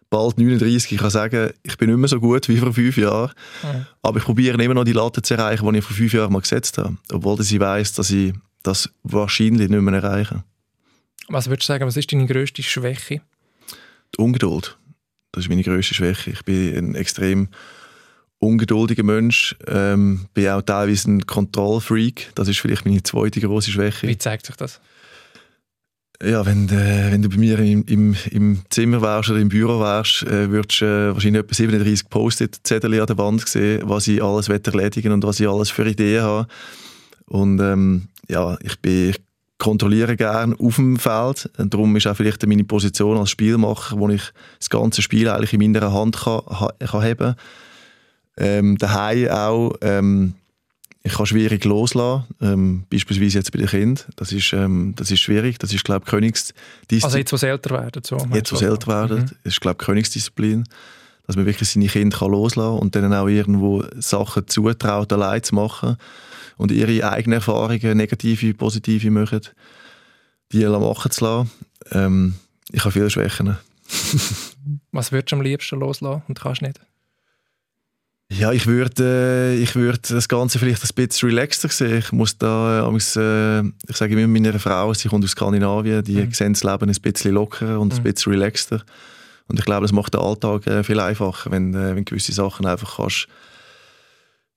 [0.09, 3.31] bald 39 ich kann sagen, ich bin nicht mehr so gut wie vor fünf Jahren.
[3.63, 3.85] Mhm.
[4.01, 6.41] Aber ich probiere immer noch die Latte zu erreichen, die ich vor fünf Jahren mal
[6.41, 6.97] gesetzt habe.
[7.11, 10.43] Obwohl ich weiß, dass ich das wahrscheinlich nicht mehr erreiche.
[11.29, 13.21] Was würdest du sagen, was ist deine grösste Schwäche?
[14.15, 14.77] Die Ungeduld.
[15.31, 16.31] Das ist meine grösste Schwäche.
[16.31, 17.49] Ich bin ein extrem
[18.39, 22.31] ungeduldiger Mensch, ähm, bin auch teilweise ein Kontrollfreak.
[22.35, 24.07] Das ist vielleicht meine zweite große Schwäche.
[24.07, 24.79] Wie zeigt sich das?
[26.23, 29.79] Ja, wenn, äh, wenn du bei mir im, im, im Zimmer wärst oder im Büro
[29.79, 34.23] wärst, äh, würdest du äh, wahrscheinlich etwa 37 Post-it-Zettel an der Wand sehen, was ich
[34.23, 36.47] alles erledigen und was ich alles für Ideen habe.
[37.27, 39.21] Und ähm, ja, ich bin, ich
[39.59, 41.51] kontrolliere gerne auf dem Feld.
[41.57, 44.23] Und darum ist auch vielleicht meine Position als Spielmacher, wo ich
[44.57, 46.41] das ganze Spiel eigentlich in meiner Hand kann,
[46.79, 47.35] kann haben
[48.37, 50.33] ähm, daheim auch, ähm,
[51.07, 54.05] ich kann schwierig loslassen, ähm, beispielsweise jetzt bei den Kindern.
[54.17, 57.03] Das ist, ähm, das ist schwierig, das ist, glaube ich, Königsdisziplin.
[57.03, 58.03] Also jetzt, wo sie älter werden?
[58.03, 59.29] So, jetzt, wo sie älter werden, mhm.
[59.43, 60.65] ist, glaube ich, Königsdisziplin.
[61.25, 65.43] Dass man wirklich seine Kinder kann loslassen kann und denen auch irgendwo Sachen zutraut, allein
[65.43, 65.97] zu machen
[66.57, 69.41] und ihre eigenen Erfahrungen, negative, positive, machen,
[70.51, 71.51] die machen zu lassen.
[71.91, 72.35] Ähm,
[72.71, 73.57] ich habe viele Schwächen.
[74.91, 76.79] Was würdest du am liebsten loslassen und kannst nicht?
[78.29, 81.99] Ja, ich würde, äh, ich würde das Ganze vielleicht ein bisschen relaxter sehen.
[81.99, 86.17] Ich muss da, äh, äh ich sage immer meiner Frau, sie kommt aus Skandinavien, die
[86.17, 86.33] mhm.
[86.33, 87.99] sehen das Leben ein bisschen lockerer und mhm.
[87.99, 88.83] ein bisschen relaxter.
[89.47, 92.97] Und ich glaube, das macht den Alltag äh, viel einfacher, wenn, wenn gewisse Sachen einfach
[92.97, 93.27] kannst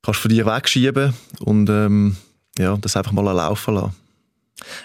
[0.03, 2.17] kannst von dir wegschieben und ähm,
[2.59, 3.97] ja, das einfach mal laufen lassen.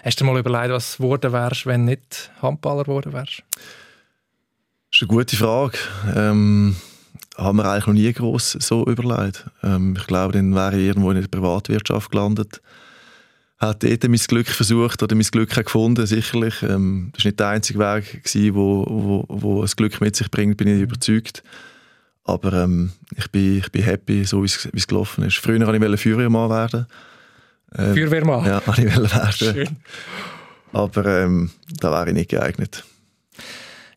[0.03, 3.43] Hast du dir mal überlegt, was du geworden wärst, wenn nicht Handballer geworden wärst?
[3.51, 5.77] Das ist eine gute Frage.
[6.15, 6.75] Ähm,
[7.37, 9.45] haben wir eigentlich noch nie groß so überlegt.
[9.63, 12.61] Ähm, ich glaube, dann wäre ich irgendwo in der Privatwirtschaft gelandet.
[13.57, 16.61] Hat dort mein Glück versucht oder mein Glück gefunden, sicherlich.
[16.63, 20.29] Ähm, das war nicht der einzige Weg, gewesen, wo, wo, wo das Glück mit sich
[20.29, 21.43] bringt, bin ich überzeugt.
[22.23, 25.37] Aber ähm, ich, bin, ich bin happy, so wie es gelaufen ist.
[25.37, 26.87] Früher wollte ich Feuerwehrmann werden.
[27.77, 28.45] Ähm, Feuerwehrmann?
[28.45, 29.31] Ja, wollte ich werden.
[29.31, 29.77] Schön.
[30.73, 32.83] Aber ähm, da wäre ich nicht geeignet.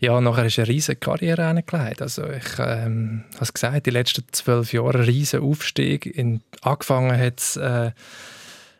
[0.00, 2.02] Ja, nachher ist eine riesige Karriere hingelegt.
[2.02, 6.06] Also ich ähm, habe es gesagt, die letzten zwölf Jahre ein riesen Aufstieg.
[6.06, 7.90] In, angefangen hat es äh,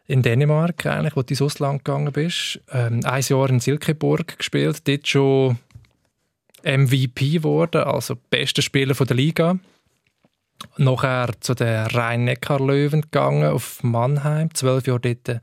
[0.06, 2.60] in Dänemark, eigentlich, wo du ins Ausland gegangen bist.
[2.72, 5.58] Ähm, ein Jahr in Silkeborg gespielt, dort schon
[6.62, 9.58] MVP geworden, also bester Spieler der Liga.
[10.76, 15.40] Nachher zu den Rhein-Neckar-Löwen gegangen, auf Mannheim, zwölf Jahre dort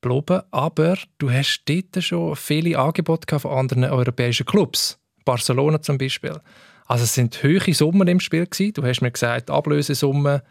[0.00, 0.42] geblieben.
[0.50, 4.99] Aber du hast dort schon viele Angebote von anderen europäischen Clubs.
[5.30, 6.40] Barcelona zum Beispiel.
[6.86, 8.72] Also es sind hohe Summen im Spiel gewesen.
[8.74, 10.42] Du hast mir gesagt, die Ablösesumme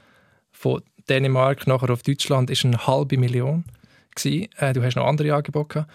[0.52, 3.66] von Dänemark nachher auf Deutschland ist eine halbe Million
[4.16, 4.48] gewesen.
[4.58, 5.86] Äh, du hast noch andere Angebote.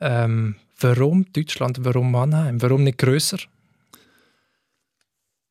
[0.00, 1.78] Ähm, warum Deutschland?
[1.82, 2.60] Warum Mannheim?
[2.60, 3.38] Warum nicht grösser?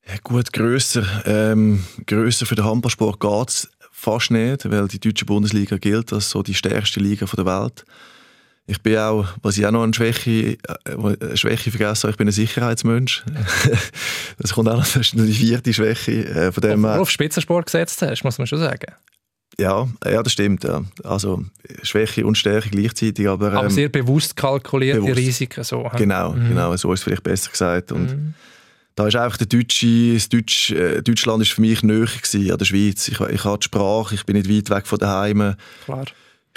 [0.08, 5.26] Ja, gut, grösser, ähm, grösser für den Handballsport geht es fast nicht, weil die deutsche
[5.26, 7.86] Bundesliga gilt als so die stärkste Liga der Welt.
[8.70, 12.18] Ich bin auch, was ich auch noch eine Schwäche, äh, eine Schwäche vergessen habe, ich
[12.18, 13.24] bin ein Sicherheitsmensch.
[14.38, 16.26] das kommt auch noch, das ist die vierte Schwäche.
[16.26, 18.94] Äh, von dem, Obwohl du auf Spitzensport gesetzt hast, muss man schon sagen.
[19.58, 20.64] Ja, ja, das stimmt.
[20.66, 20.84] Ja.
[21.04, 21.44] Also
[21.82, 25.18] Schwäche und Stärke gleichzeitig, aber, aber ähm, sehr bewusst kalkulierte bewusst.
[25.18, 25.90] Risiken so.
[25.98, 26.50] Genau, mhm.
[26.50, 27.92] genau, so ist es vielleicht besser gesagt.
[27.92, 28.34] Und mhm.
[28.94, 32.58] da ist einfach der Deutsche, das Deutsch, äh, Deutschland ist für mich näher gewesen an
[32.60, 33.08] der Schweiz.
[33.08, 35.56] Ich, ich habe die Sprache, ich bin nicht weit weg von daheim.
[35.86, 36.06] Klar.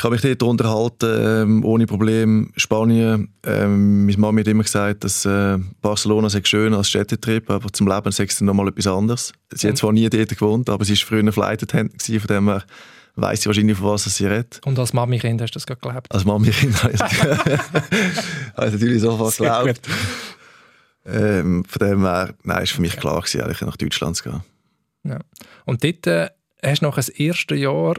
[0.03, 2.51] Ich habe mich dort unterhalten, ähm, ohne Problem.
[2.57, 7.73] Spanien, ähm, meine Mama hat immer gesagt, dass äh, Barcelona sehr schön als Städtetrip, aber
[7.73, 9.33] zum Leben sei es noch mal etwas anderes.
[9.53, 12.49] Sie hat zwar nie dort gewohnt, aber sie war früher ein Flight Attendant, von dem
[12.49, 12.65] her
[13.15, 14.61] weiss sie wahrscheinlich, von was sie redet.
[14.65, 16.13] Und als Mami-Kind hast du das gerade geglaubt?
[16.13, 17.01] Als Mami-Kind habe ich
[18.57, 19.89] es natürlich sofort geglaubt.
[21.07, 24.43] Ähm, von dem her, nein, ist für mich klar gewesen, eigentlich nach Deutschland zu gehen.
[25.05, 25.21] Ja.
[25.65, 27.95] Und dort äh, hast du noch das erste Jahr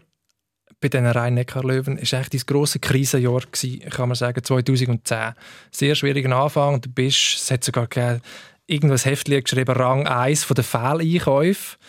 [0.84, 5.34] bei den Rhein-Neckar-Löwen war eigentlich dein grosses Krisenjahr, gewesen, kann man sagen, 2010.
[5.72, 6.82] Sehr schwieriger Anfang.
[6.82, 8.22] Du bist, es hat sogar gegeben,
[8.68, 11.80] irgendwas Heftchen geschrieben, Rang 1 von den Fehleinkäufen.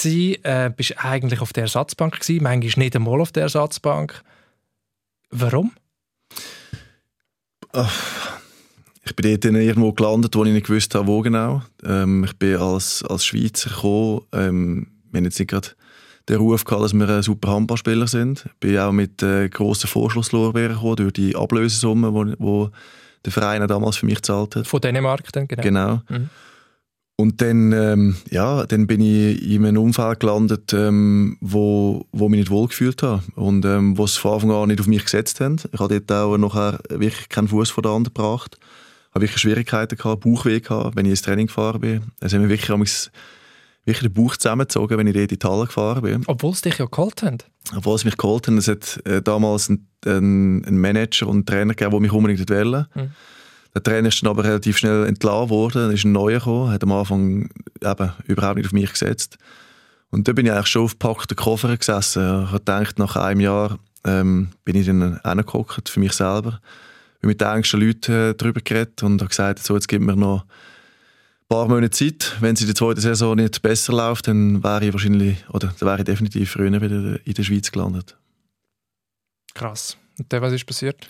[0.00, 4.22] Du äh, bist eigentlich auf der Ersatzbank gewesen, manchmal nicht einmal auf der Ersatzbank.
[5.30, 5.72] Warum?
[9.04, 11.62] Ich bin dort irgendwo gelandet, wo ich nicht gewusst habe, wo genau.
[11.84, 14.20] Ähm, ich bin als, als Schweizer gekommen.
[14.32, 15.70] Ähm, wir haben jetzt nicht gerade
[16.28, 18.44] den Ruf gehabt, dass wir ein super Handballspieler sind.
[18.46, 22.70] Ich bin auch mit äh, grossen Vorschusslorbeeren gekommen, durch die Ablösesumme, die wo
[23.24, 24.66] der Verein damals für mich gezahlt hat.
[24.66, 25.62] Von Dänemark dann, genau.
[25.62, 26.02] Genau.
[26.08, 26.30] Mhm.
[27.18, 32.40] Und dann, ähm, ja, dann bin ich in einem Umfeld gelandet, ähm, wo, wo mich
[32.40, 35.56] nicht wohlgefühlt habe und ähm, wo es von Anfang an nicht auf mich gesetzt haben.
[35.72, 38.58] Ich habe dort auch nachher wirklich keinen Fuß vor der Hand gebracht.
[38.60, 42.02] Ich habe wirklich Schwierigkeiten gehabt, Bauchweh gehabt, wenn ich ins Training gefahren bin.
[42.20, 42.70] Es haben mir wirklich
[43.86, 46.22] wirklich den Bauch zusammengezogen, wenn ich dort in die Halle gefahren bin.
[46.26, 47.38] Obwohl sie dich ja geholt haben?
[47.74, 48.58] Obwohl sie mich geholt haben.
[48.58, 49.86] Es hat äh, damals einen,
[50.64, 52.88] einen, Manager und einen Trainer gegeben, der mich unbedingt wollte.
[52.94, 53.10] Mhm.
[53.74, 56.82] Der Trainer ist dann aber relativ schnell entlassen worden, dann ist ein neuer gekommen, hat
[56.82, 57.50] am Anfang
[57.82, 59.36] eben überhaupt nicht auf mich gesetzt.
[60.10, 62.22] Und da bin ich eigentlich schon auf gepackten Koffer gesessen.
[62.22, 66.60] Ich habe gedacht, nach einem Jahr ähm, bin ich dann hingeguckt für mich selber.
[67.16, 70.02] Ich bin mit den engsten Leuten äh, darüber geredet und habe gesagt, so, jetzt gibt
[70.02, 70.44] mir noch
[71.48, 72.36] paar Monate Zeit.
[72.40, 75.88] Wenn es in der zweiten Saison nicht besser läuft, dann wäre ich wahrscheinlich, oder dann
[75.88, 78.16] wäre ich definitiv früher wieder in der Schweiz gelandet.
[79.54, 79.96] Krass.
[80.18, 81.06] Und dann, was ist passiert?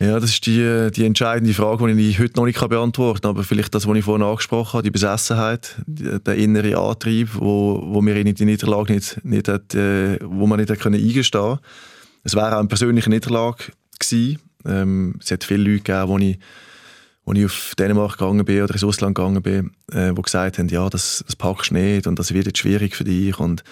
[0.00, 3.30] Ja, das ist die, die entscheidende Frage, die ich heute noch nicht beantworten kann.
[3.30, 8.00] Aber vielleicht das, was ich vorhin angesprochen habe, die Besessenheit, der innere Antrieb, wo, wo
[8.00, 11.62] mir in die Niederlage nicht, nicht hat, äh, wo man nicht hätte eingestehen konnte.
[12.22, 14.38] Es wäre auch eine persönliche Niederlage gewesen.
[14.64, 16.38] Ähm, es hat viele Leute gegeben, die ich
[17.28, 20.68] als ich auf Dänemark gegangen bin oder ins Ausland gegangen bin, äh, die gesagt haben,
[20.68, 23.38] ja, das, das packst du nicht und das wird jetzt schwierig für dich.
[23.38, 23.64] Und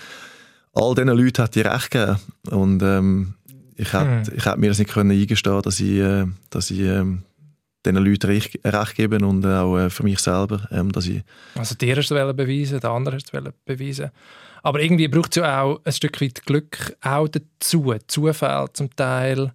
[0.72, 2.18] all diesen Leuten hat ich recht gegeben.
[2.50, 3.34] Und ähm,
[3.76, 4.38] ich hätte hm.
[4.38, 7.04] hätt mir das nicht können eingestehen dass ich, äh, dass ich äh,
[7.84, 10.68] diesen Leuten recht, recht gebe und auch äh, für mich selber.
[10.70, 11.22] Ähm, dass ich
[11.54, 14.10] also dir hast du beweisen, der andere hast du beweisen.
[14.62, 19.52] Aber irgendwie braucht es ja auch ein Stück weit Glück auch dazu, Zufall zum Teil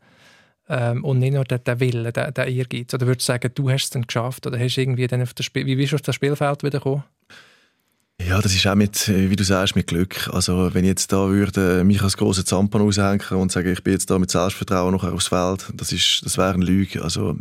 [0.72, 2.94] ähm, und nicht nur der, der Wille, der, der Ehrgeiz.
[2.94, 5.46] Oder würdest du sagen, du hast es dann geschafft oder hast irgendwie dann auf das
[5.46, 7.04] Spiel, wie bist du auf das Spielfeld wieder gekommen?
[8.26, 10.30] Ja, das ist auch mit, wie du sagst, mit Glück.
[10.32, 13.94] Also wenn ich jetzt da würde mich als große Zampan aushängen und sagen, ich bin
[13.94, 17.04] jetzt da mit Selbstvertrauen noch aufs Feld, das ist, das wäre eine Lüge.
[17.04, 17.38] Also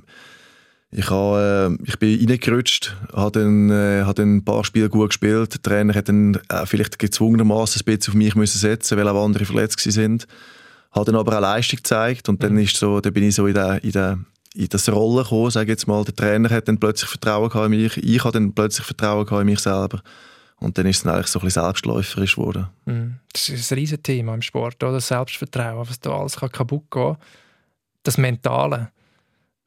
[0.90, 5.11] ich, habe, äh, ich bin reingerutscht, habe dann, äh, habe dann ein paar Spiele gut
[5.11, 5.55] gespielt.
[5.55, 9.25] Der Trainer hat dann äh, vielleicht gezwungenermaßen ein bisschen auf mich müssen setzen, weil auch
[9.25, 10.27] andere verletzt sind
[10.90, 12.61] habe dann aber auch Leistung gezeigt und dann, mhm.
[12.61, 14.18] ist so, dann bin ich so in, der, in, der,
[14.55, 16.05] in das Rollen gekommen, sage jetzt mal.
[16.05, 19.61] Der Trainer hat dann plötzlich Vertrauen in mich, ich habe dann plötzlich Vertrauen in mich
[19.61, 20.03] selber.
[20.57, 22.68] Und dann ist es dann eigentlich so ein bisschen selbstläuferisch geworden.
[22.85, 23.16] Mhm.
[23.33, 24.92] Das ist ein riesiges Thema im Sport, oder?
[24.92, 27.16] das Selbstvertrauen, was da alles kann kaputt gehen kann.
[28.03, 28.90] Das Mentale.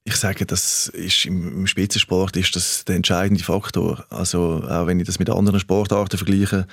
[0.06, 4.06] Ich sage, das ist im, im Spitzensport ist das der entscheidende Faktor.
[4.10, 6.68] Also auch wenn ich das mit anderen Sportarten vergleiche,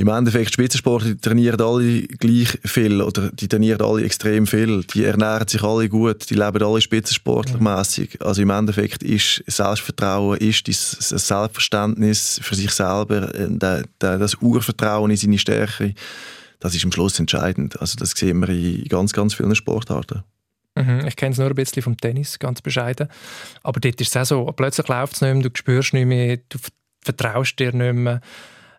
[0.00, 4.82] im Endeffekt Spitzensport, die trainieren alle gleich viel oder die trainieren alle extrem viel.
[4.84, 8.14] Die ernähren sich alle gut, die leben alle spitzensportlermäßig.
[8.14, 8.26] Mhm.
[8.26, 15.18] Also im Endeffekt ist Selbstvertrauen, ist das Selbstverständnis für sich selber, äh, das Urvertrauen in
[15.18, 15.92] seine Stärke,
[16.60, 17.78] das ist am Schluss entscheidend.
[17.78, 20.22] Also das sehen wir in ganz, ganz vielen Sportarten.
[20.76, 23.08] Mhm, ich kenne es nur ein bisschen vom Tennis, ganz bescheiden.
[23.62, 26.38] Aber dort ist es auch so, plötzlich läuft es nicht mehr, du spürst nicht mehr,
[26.48, 26.58] du
[27.02, 28.22] vertraust dir nicht mehr.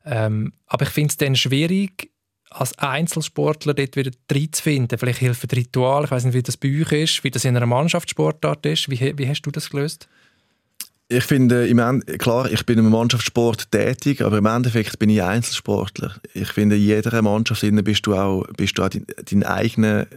[0.06, 2.12] Ähm, aber ich finde es dann schwierig,
[2.52, 4.98] als Einzelsportler dort wieder reinzufinden.
[4.98, 7.56] Vielleicht hilft ein Ritual, ich weiß nicht, wie das bei euch ist, wie das in
[7.56, 8.90] einer Mannschaftssportart ist.
[8.90, 10.08] Wie, wie hast du das gelöst?
[11.08, 16.16] Ich finde, im klar, ich bin im Mannschaftssport tätig, aber im Endeffekt bin ich Einzelsportler.
[16.34, 20.08] Ich finde, in jeder Mannschaft bist du auch, bist du auch dein, dein eigener,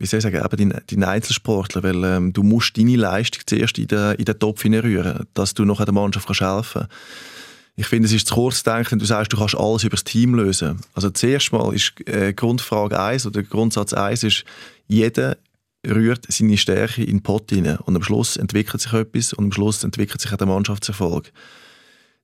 [0.00, 3.78] wie soll ich sagen, eben dein, dein Einzelsportler, weil ähm, du musst deine Leistung zuerst
[3.78, 7.35] in den, in den Topf rühren, dass du noch der Mannschaft kannst helfen kannst.
[7.78, 10.34] Ich finde, es ist zu kurz denken, du sagst, du kannst alles über das Team
[10.34, 10.80] lösen.
[10.94, 14.44] Also zuerst mal ist äh, Grundfrage 1 oder Grundsatz 1 ist,
[14.88, 15.36] jeder
[15.86, 17.76] rührt seine Stärke in den Pott rein.
[17.76, 21.30] Und am Schluss entwickelt sich etwas und am Schluss entwickelt sich auch der Mannschaftserfolg.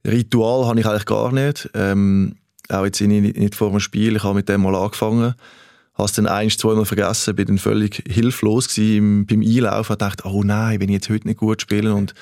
[0.07, 1.69] Ritual habe ich eigentlich gar nicht.
[1.75, 2.37] Ähm,
[2.71, 4.17] auch jetzt nicht, nicht vor dem Spiel.
[4.17, 5.35] Ich habe mit dem mal angefangen.
[5.95, 10.27] Habe es dann ein, zweimal vergessen, bin dann völlig hilflos im, beim Einlaufen und dachte,
[10.27, 12.15] oh nein, wenn ich jetzt heute nicht gut spiele und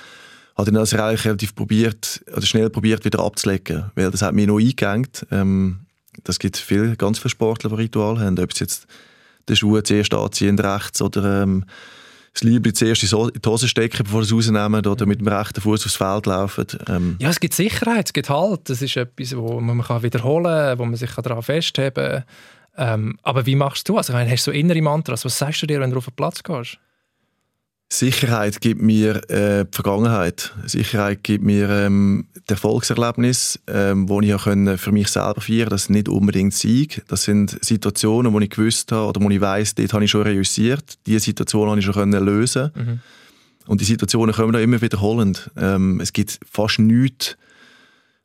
[0.57, 4.59] habe dann also relativ probiert, oder schnell probiert wieder abzulegen, weil das hat mich noch
[4.59, 5.27] eingehängt.
[5.31, 5.81] Ähm,
[6.25, 8.87] das gibt viel, ganz viele Sportler, die Ritual haben, ob es jetzt
[9.49, 11.65] den Schuh zuerst anziehen rechts oder ähm,
[12.33, 15.61] das Liebling zuerst in die Hose stecken, bevor sie es rausnehmen oder mit dem rechten
[15.61, 16.67] Fuß aufs Feld laufen.
[16.89, 17.17] Ähm.
[17.19, 18.69] Ja, es gibt Sicherheit, es gibt Halt.
[18.69, 22.25] Das ist etwas, wo man kann wiederholen kann, wo man sich daran festheben kann.
[22.77, 23.97] Ähm, aber wie machst du?
[23.97, 25.25] Also, hast du so innere Mantras?
[25.25, 26.79] Was sagst du dir, wenn du auf den Platz gehst?
[27.92, 30.55] Sicherheit gibt mir äh, die Vergangenheit.
[30.64, 35.70] Sicherheit gibt mir ähm, das Erfolgserlebnis, ähm, wo ich auch können für mich selber feiern
[35.70, 37.03] Das ist nicht unbedingt Sieg.
[37.09, 40.22] Das sind Situationen, wo ich gewusst habe oder wo ich weiß, dort habe ich schon
[40.22, 40.98] reüssiert.
[41.07, 42.70] Diese Situation habe ich schon können lösen.
[42.76, 43.00] Mhm.
[43.66, 45.50] Und die Situationen kommen dann immer wiederholend.
[45.57, 47.37] Ähm, es gibt fast nichts,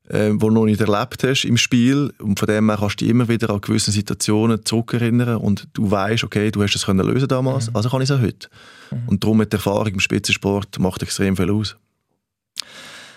[0.10, 2.12] äh, wo du noch nicht erlebt hast im Spiel.
[2.20, 5.90] Und von dem her kannst du dich immer wieder an gewisse Situationen zurückerinnern und du
[5.90, 7.76] weißt, okay, du hast es können lösen damals, mhm.
[7.76, 8.48] also kann ich es auch heute.
[8.92, 9.08] Mhm.
[9.08, 11.76] Und darum mit der Erfahrung im Spitzensport macht extrem viel aus.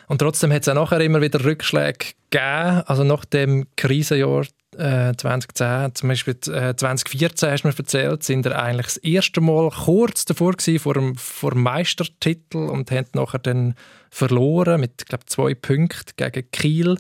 [0.07, 1.98] Und trotzdem hat es auch nachher immer wieder Rückschläge
[2.31, 2.83] gegeben.
[2.87, 4.46] Also nach dem Krisenjahr
[4.79, 9.41] äh, 2010, zum Beispiel äh, 2014 hast du mir erzählt, sind er eigentlich das erste
[9.41, 13.75] Mal kurz davor gewesen, vor dem, vor dem Meistertitel und haben nachher dann
[14.11, 16.97] verloren mit glaube zwei Punkten gegen Kiel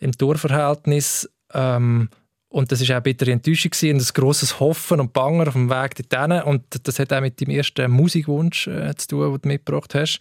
[0.00, 1.28] im Torverhältnis.
[1.52, 2.08] Ähm,
[2.48, 5.70] und das ist auch eine bittere Enttäuschung und ein grosses Hoffen und Bangen auf dem
[5.70, 6.42] Weg dorthin.
[6.42, 10.18] Und das hat auch mit dem ersten Musikwunsch äh, zu tun, den du mitgebracht hast.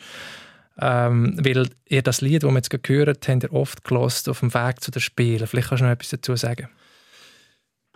[0.80, 4.54] Ähm, weil ihr das Lied, das wir jetzt gehört haben, ihr oft gelost auf dem
[4.54, 5.48] Weg zu den Spielen.
[5.48, 6.70] Vielleicht kannst du noch etwas dazu sagen.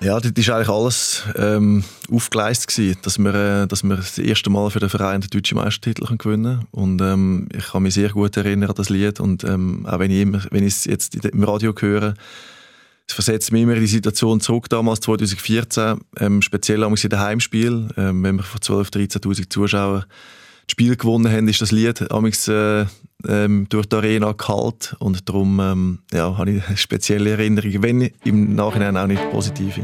[0.04, 4.50] Ja, das war eigentlich alles ähm, aufgeleistet, gewesen, dass wir, äh, dass wir das erste
[4.50, 6.68] Mal für den Verein den deutschen Meistertitel gewinnen können.
[6.72, 9.22] Und ähm, ich kann mich sehr gut erinnern an das Lied.
[9.22, 12.16] Und ähm, auch wenn ich, immer, wenn ich es jetzt im Radio höre,
[13.08, 17.88] es versetzt mich immer in die Situation zurück, damals 2014, ähm, speziell in den Heimspiel,
[17.96, 20.04] ähm, wenn wir vor 12.000, 13.000 Zuschauern
[20.70, 22.86] Spiel gewonnen haben, ist das Lied äh,
[23.28, 28.56] ähm, durch die Arena gehalten und darum ähm, ja, habe ich spezielle Erinnerung, wenn im
[28.56, 29.82] Nachhinein auch nicht positive.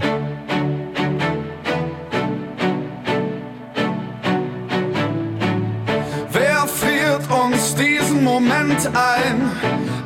[6.32, 9.52] Wer friert uns diesen Moment ein?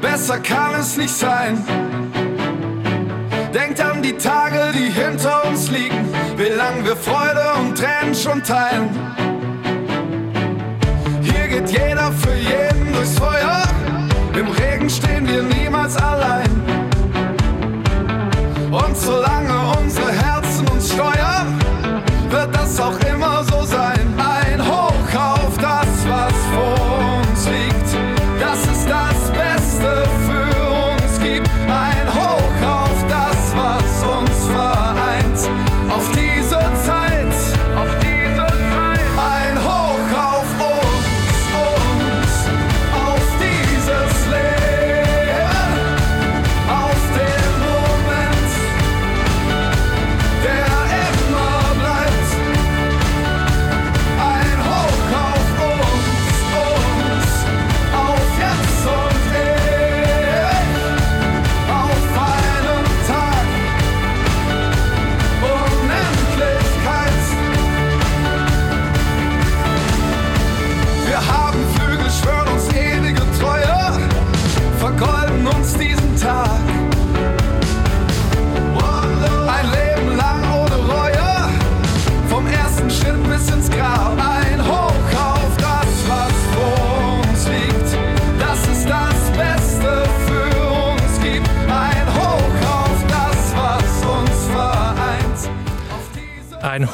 [0.02, 1.64] Besser kann es nicht sein.
[3.54, 6.08] Denkt an die Tage, die hinter uns liegen,
[6.38, 9.23] wie lang wir Freude und Tränen schon teilen.
[11.74, 13.64] Jeder für jeden durchs Feuer,
[14.38, 16.48] im Regen stehen wir niemals allein.
[18.70, 21.60] Und solange unsere Herzen uns steuern,
[22.30, 24.13] wird das auch immer so sein.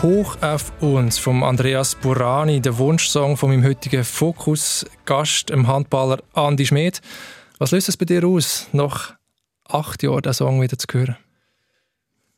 [0.02, 6.66] Hoch auf uns vom Andreas Burani, der Wunschsong von meinem heutigen Fokus-Gast, dem Handballer Andi
[6.66, 7.02] Schmid.
[7.58, 9.16] Was löst es bei dir aus, nach
[9.66, 11.18] acht Jahren den Song wieder zu hören?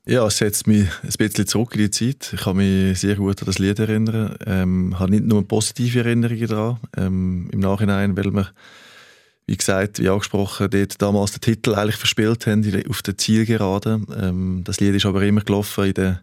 [0.08, 2.34] Ja, es setzt mich ein bisschen zurück in die Zeit.
[2.34, 4.36] Ich kann mich sehr gut an das Lied erinnern.
[4.47, 6.80] Ähm, habe nicht nur positive Erinnerungen daran.
[6.97, 8.50] Ähm, Im Nachhinein, weil wir,
[9.45, 14.02] wie gesagt, wie angesprochen, dort damals den Titel eigentlich verspielt haben auf der Zielgerade.
[14.19, 16.21] Ähm, das Lied ist aber immer gelaufen in der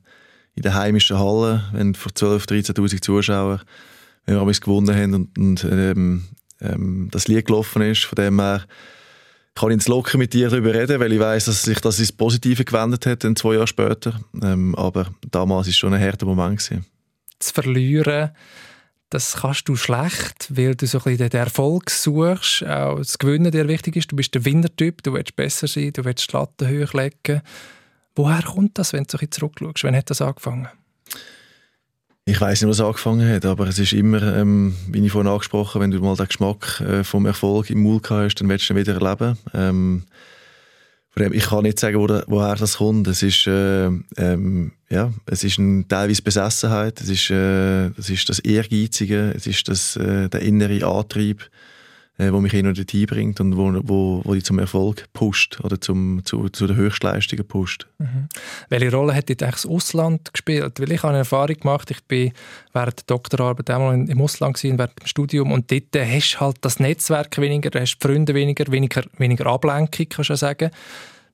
[0.59, 3.61] in der heimischen Halle, wenn vor 12.000, 13.000 Zuschauern
[4.29, 6.25] wenn wir gewonnen haben und, und ähm,
[6.61, 8.05] ähm, das Lied gelaufen ist.
[8.05, 8.64] Von dem her
[9.55, 12.12] kann ich ins locker mit dir darüber reden, weil ich weiß, dass sich das ins
[12.12, 14.21] Positive gewendet hat, dann zwei Jahre später.
[14.42, 16.59] Ähm, aber damals war es schon ein harter Moment.
[16.59, 16.85] Gewesen.
[17.38, 18.31] Zu verlieren,
[19.11, 22.64] das kannst du schlecht, weil du so ein bisschen den Erfolg suchst.
[22.66, 24.12] Auch das Gewinnen dir wichtig ist.
[24.12, 27.40] Du bist der Winnertyp, du willst besser sein, du willst die Latte hochlegen.
[28.18, 29.85] Woher kommt das, wenn du so zurückschaust?
[29.85, 30.66] Wann hat das angefangen?
[32.24, 35.81] Ich weiß nicht, was angefangen hat, aber es ist immer, ähm, wie ich vorhin angesprochen
[35.81, 38.76] wenn du mal den Geschmack äh, vom Erfolg im Mund hast, dann willst du ihn
[38.81, 39.38] wieder erleben.
[39.54, 40.02] Ähm,
[41.31, 43.07] ich kann nicht sagen, wo, woher das kommt.
[43.07, 48.28] Es ist, äh, ähm, ja, es ist eine teilweise Besessenheit, es ist, äh, das, ist
[48.28, 51.48] das Ehrgeizige, es ist das, äh, der innere Antrieb
[52.18, 55.61] äh, wo mich hin und her bringt und wo, wo, wo die zum Erfolg pusht
[55.62, 57.87] oder zum, zu, zu den Höchstleistungen pusht.
[57.98, 58.28] Mhm.
[58.68, 60.81] Welche Rolle hat jetzt das Ausland gespielt?
[60.81, 62.33] Weil ich habe eine Erfahrung gemacht, ich bin
[62.72, 66.57] während der Doktorarbeit einmal im Ausland gewesen, während dem Studium und dort hast du halt
[66.61, 70.70] das Netzwerk weniger, hast Freunde weniger, weniger, weniger Ablenkung, kannst du sagen.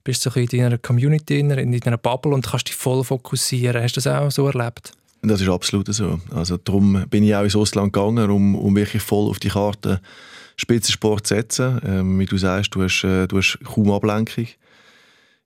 [0.04, 3.82] Bist so in deiner Community, in deiner Bubble und kannst dich voll fokussieren.
[3.82, 4.92] Hast du das auch so erlebt?
[5.22, 6.20] Das ist absolut so.
[6.34, 10.02] Also darum bin ich auch ins Ausland gegangen, um, um wirklich voll auf die Karte
[10.02, 11.80] zu Spitzensport setzen.
[11.84, 14.46] Ähm, wie du sagst, du hast, äh, du hast kaum Ablenkung.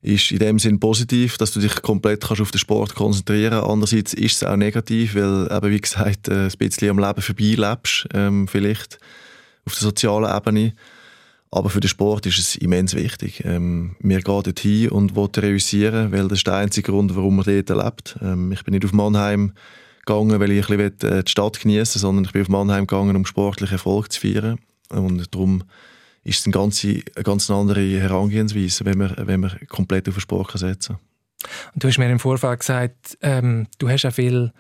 [0.01, 3.69] Ist in dem Sinn positiv, dass du dich komplett kannst auf den Sport konzentrieren kannst.
[3.69, 8.09] Andererseits ist es auch negativ, weil eben, wie gesagt, äh, ein bisschen am Leben vorbeilebst,
[8.15, 9.01] ähm, vielleicht
[9.67, 10.73] auf der sozialen Ebene.
[11.51, 13.43] Aber für den Sport ist es immens wichtig.
[13.45, 17.47] Ähm, wir gehen dorthin und wollen reüssieren, weil das ist der einzige Grund, warum man
[17.47, 18.19] dort lebt.
[18.21, 19.53] Ähm, ich bin nicht auf Mannheim
[20.05, 23.17] gegangen, weil ich ein bisschen äh, die Stadt genießen sondern ich bin auf Mannheim gegangen,
[23.17, 24.59] um sportlichen Erfolg zu feiern.
[24.91, 25.65] Und darum
[26.25, 30.21] ist es eine ganz, eine ganz andere Herangehensweise, wenn man, wenn man komplett auf den
[30.21, 31.09] Sport setzen kann.
[31.77, 34.53] Du hast mir im Vorfeld gesagt, ähm, du hast auch viel,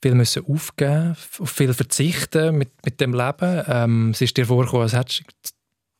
[0.00, 3.62] viel müssen aufgeben, auf viel verzichten mit, mit dem Leben.
[3.66, 5.50] Ähm, es ist dir vorgekommen, als hättest du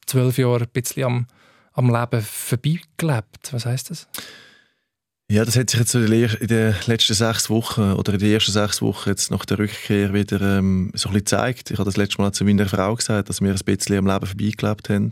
[0.07, 1.27] zwölf Jahre ein bisschen am,
[1.73, 3.53] am Leben vorbeigelebt.
[3.53, 4.09] Was heißt das?
[5.31, 8.83] Ja, das hat sich jetzt in den letzten sechs Wochen oder in den ersten sechs
[8.83, 11.71] Wochen jetzt nach der Rückkehr wieder ähm, so ein bisschen gezeigt.
[11.71, 14.27] Ich habe das letzte Mal zu meiner Frau gesagt, dass wir ein bisschen am Leben
[14.27, 15.11] vorbeigelebt haben.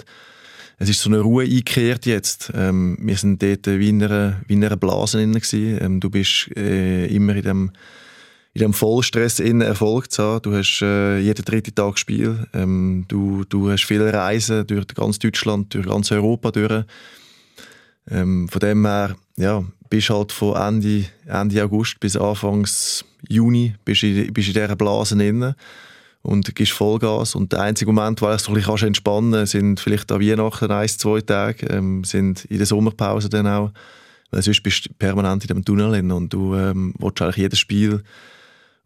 [0.79, 2.53] Es ist so eine Ruhe eingekehrt jetzt.
[2.55, 5.41] Ähm, wir sind dort wie in einer, wie in einer Blase drin
[5.81, 7.73] ähm, Du bist äh, immer in dem,
[8.53, 10.43] in dem Vollstress in Erfolg zu haben.
[10.43, 12.47] Du hast äh, jeden dritten Tag Spiel.
[12.53, 16.85] Ähm, du, du hast viele Reisen durch ganz Deutschland, durch ganz Europa durch.
[18.11, 22.67] Ähm, von dem her, ja, bist halt von Ende, Ende August bis Anfang
[23.29, 25.55] Juni bist in, bist in dieser Blase drin
[26.23, 27.35] und gibst Vollgas.
[27.35, 30.71] Und der einzige Moment, wo du so ein bisschen entspannen kannst, sind vielleicht an Weihnachten
[30.71, 33.71] ein, zwei Tage, ähm, sind in der Sommerpause dann auch.
[34.31, 37.59] Weil sonst bist du permanent in dem Tunnel drin und du ähm, willst eigentlich jedes
[37.59, 38.03] Spiel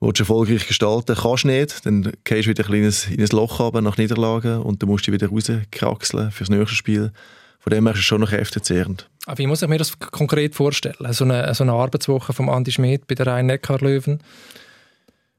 [0.00, 3.96] willst erfolgreich gestalten, kannst nicht, dann gehst du wieder ein in ein Loch runter nach
[3.96, 7.12] Niederlagen und dann musst du wieder rauskraxeln fürs nächste Spiel.
[7.58, 9.08] Von dem her ist es schon noch kräftezehrend.
[9.26, 11.12] Aber wie muss ich mir das konkret vorstellen?
[11.12, 14.20] So eine, so eine Arbeitswoche von Andi Schmidt bei der Rhein-Neckar-Löwen?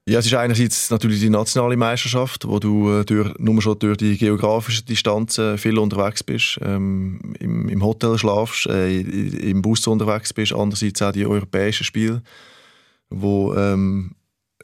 [0.06, 3.98] Ja, es ist einerseits natürlich die nationale Meisterschaft, wo du äh, durch, nur schon durch
[3.98, 10.32] die geografischen Distanzen viel unterwegs bist, ähm, im, im, Hotel schlafst, äh, im Bus unterwegs
[10.34, 12.22] bist, andererseits auch die europäischen Spiele,
[13.10, 14.16] wo ähm,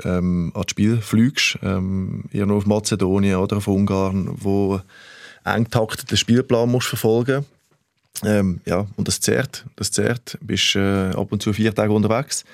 [0.05, 4.79] ähm, an das Spiel fliegst, ähm, irgendwo auf Mazedonien oder auf Ungarn, wo
[5.43, 7.45] eng takteten Spielplan musst verfolgen
[8.23, 9.65] ähm, ja, und das zehrt.
[9.75, 10.37] Das zehrt.
[10.39, 12.45] Du bist äh, ab und zu vier Tage unterwegs.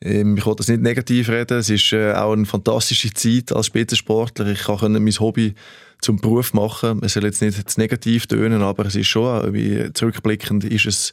[0.00, 1.58] Ähm, ich will das nicht negativ reden.
[1.58, 4.46] Es ist äh, auch eine fantastische Zeit als Spitzensportler.
[4.48, 5.54] Ich kann mein Hobby
[6.00, 7.00] zum Beruf machen.
[7.02, 11.12] Es soll jetzt nicht zu negativ tönen, aber es ist schon, wie zurückblickend, ist es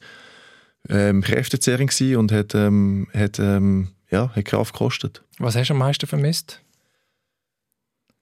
[0.90, 5.24] ähm, kräftezehrend und hat, ähm, hat, ähm, ja, hat Kraft gekostet.
[5.40, 6.62] Was hast du am meisten vermisst?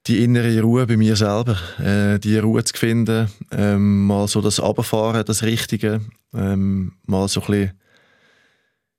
[0.06, 4.58] Die innere Ruhe bei mir selber, äh, die Ruhe zu finden, ähm, mal so das
[4.58, 6.00] Abfahren, das Richtige,
[6.34, 7.72] ähm, mal so ein bisschen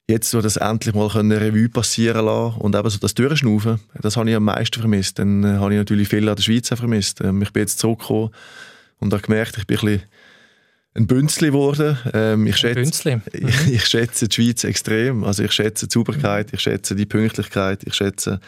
[0.08, 4.18] jetzt so das endlich mal eine Revue passieren lassen und eben so das Durchschnaufen, das
[4.18, 5.20] habe ich am meisten vermisst.
[5.20, 7.22] Dann äh, habe ich natürlich viel an der Schweiz vermisst.
[7.22, 8.32] Ähm, ich bin jetzt zurückgekommen
[9.00, 10.02] und habe gemerkt, ich bin ein bisschen
[10.96, 11.98] ein Bünzli geworden.
[12.14, 13.22] Ähm, ich, schätze, Bünzli.
[13.32, 15.24] ich, ich schätze die Schweiz extrem.
[15.24, 18.40] Also ich schätze die Sauberkeit, ich schätze die Pünktlichkeit, ich schätze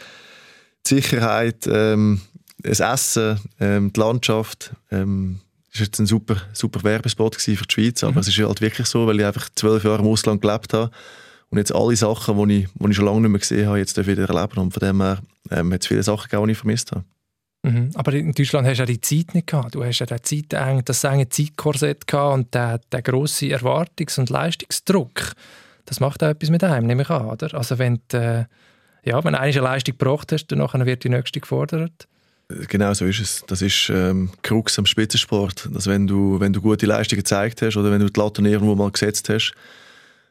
[0.86, 2.20] die Sicherheit, ähm,
[2.68, 4.72] das Essen, ähm, die Landschaft.
[4.90, 5.40] Ähm,
[5.70, 8.86] das war jetzt ein super, super Werbespot für die Schweiz, aber es ist halt wirklich
[8.86, 10.90] so, weil ich einfach zwölf Jahre im Ausland gelebt habe
[11.50, 14.06] und jetzt alle Sachen, die ich, die ich schon lange nicht mehr gesehen habe, jetzt
[14.06, 15.18] wieder erleben und von dem her
[15.50, 17.04] ähm, hat es viele Sachen gegeben, die ich vermisst habe.
[17.62, 17.90] Mhm.
[17.94, 19.74] Aber in Deutschland hast du ja die Zeit nicht gehabt.
[19.74, 20.46] Du hast ja den Zeit,
[20.84, 25.32] das enge Zeitkorsett gehabt und den, den grossen Erwartungs- und Leistungsdruck.
[25.84, 27.26] Das macht auch etwas mit einem, nehme ich an.
[27.26, 27.54] Oder?
[27.54, 28.44] Also wenn du, äh,
[29.08, 32.08] ja, wenn du eine Leistung gebracht hast, dann wird die nächste gefordert.
[32.48, 33.44] Genau so ist es.
[33.46, 35.68] Das ist ähm, Krux am Spitzensport.
[35.72, 38.76] Dass wenn du, wenn du gute Leistungen gezeigt hast oder wenn du die Latte irgendwo
[38.76, 39.52] mal gesetzt hast,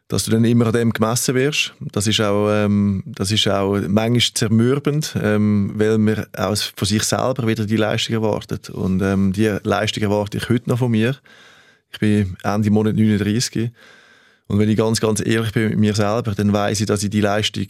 [0.08, 1.74] dass du dann immer an dem gemessen wirst.
[1.80, 7.04] Das ist auch, ähm, das ist auch manchmal zermürbend, ähm, weil man auch von sich
[7.04, 8.70] selber wieder die Leistung erwartet.
[8.70, 11.18] Und ähm, die Leistung erwarte ich heute noch von mir.
[11.92, 13.72] Ich bin Ende Monat 39.
[14.48, 17.10] Und wenn ich ganz, ganz ehrlich bin mit mir selber, dann weiß ich, dass ich
[17.10, 17.68] die Leistung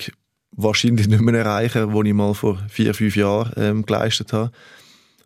[0.55, 4.51] wahrscheinlich nicht mehr erreiche, die ich mal vor vier, fünf Jahren ähm, geleistet habe.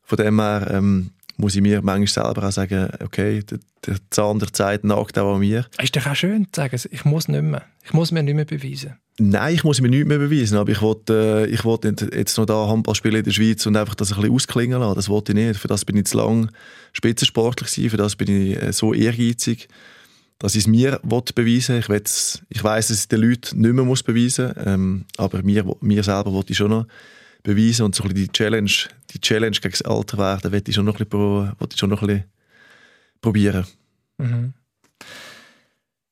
[0.04, 4.40] Von dem her ähm, muss ich mir manchmal selber auch sagen, okay, der, der Zahn
[4.40, 5.66] der Zeit nagt auch an mir.
[5.82, 7.64] Ist doch auch schön zu sagen, ich muss nicht mehr.
[7.86, 8.96] Ich muss mir nicht mehr beweisen.
[9.22, 12.46] Nein, ich muss mir nicht mehr beweisen, aber ich wollte äh, ich wollt jetzt noch
[12.46, 14.96] da Handball spielen in der Schweiz und einfach das ein bisschen ausklingen lassen.
[14.96, 15.60] Das wollte ich nicht.
[15.60, 16.50] Für das bin ich zu lang
[16.94, 19.68] spitzensportlich gewesen, für das bin ich äh, so ehrgeizig,
[20.40, 22.02] dass ich es mir beweisen will.
[22.04, 25.66] Ich, ich weiss, dass ich den Leuten nicht mehr muss beweisen muss, ähm, aber mir,
[25.82, 26.88] mir selber wollte ich schon noch
[27.44, 28.72] beweisen und so die Challenge,
[29.12, 32.02] die Challenge gegen das Alter werden, will ich schon noch ein bisschen, ich schon noch
[32.02, 32.24] ein bisschen
[33.22, 33.66] probieren.
[34.18, 34.54] Mhm.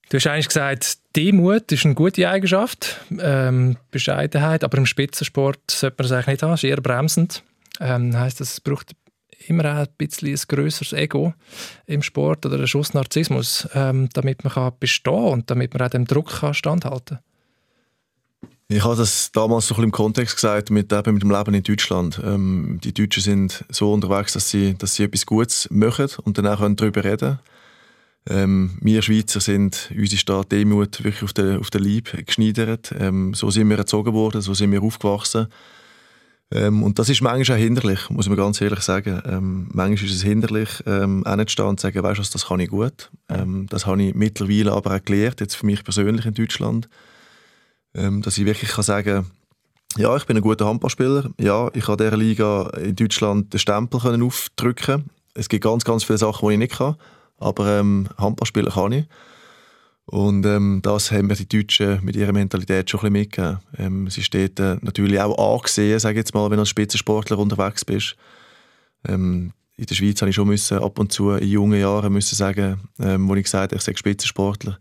[0.09, 5.95] Du hast eigentlich gesagt, Demut ist eine gute Eigenschaft, ähm, Bescheidenheit, aber im Spitzensport sollte
[5.97, 7.43] man das eigentlich nicht haben, ist eher bremsend.
[7.81, 8.95] Ähm, heißt, es braucht
[9.49, 11.33] immer auch ein bisschen ein grösseres Ego
[11.85, 15.91] im Sport oder einen Schuss Narzissmus, ähm, damit man kann bestehen und damit man auch
[15.91, 17.19] dem Druck kann standhalten.
[18.69, 21.53] Ich habe das damals so ein bisschen im Kontext gesagt mit, eben mit dem Leben
[21.53, 22.19] in Deutschland.
[22.23, 26.47] Ähm, die Deutschen sind so unterwegs, dass sie, dass sie etwas Gutes machen und dann
[26.47, 27.39] auch darüber reden
[28.29, 32.93] ähm, Wir Schweizer sind, unsere Stadt Demut wirklich auf den, auf den Leib geschneidert.
[32.97, 35.47] Ähm, so sind wir erzogen worden, so sind wir aufgewachsen.
[36.49, 39.21] Ähm, und das ist manchmal auch hinderlich, muss man ganz ehrlich sagen.
[39.25, 42.69] Ähm, manchmal ist es hinderlich, ähm, hinzustehen und zu sagen, weißt du das kann ich
[42.69, 43.11] gut.
[43.29, 46.87] Ähm, das habe ich mittlerweile aber auch gelernt, jetzt für mich persönlich in Deutschland
[47.97, 49.31] ähm, dass ich wirklich kann sagen
[49.95, 51.31] ja, ich bin ein guter Handballspieler.
[51.39, 55.09] Ja, ich habe dieser Liga in Deutschland den Stempel können aufdrücken.
[55.33, 56.97] Es gibt ganz, ganz viele Sachen, die ich nicht kann,
[57.39, 59.05] aber ähm, Handball kann ich.
[60.09, 63.59] Und ähm, das haben mir die Deutschen mit ihrer Mentalität schon ein bisschen mitgegeben.
[63.77, 67.37] Ähm, es ist dort äh, natürlich auch angesehen, sage jetzt mal, wenn du als Spitzensportler
[67.37, 68.15] unterwegs bist.
[69.05, 72.35] Ähm, in der Schweiz habe ich schon müssen, ab und zu in jungen Jahren müssen
[72.35, 74.79] sagen, ähm, wo ich gesagt habe, ich sage Spitzensportler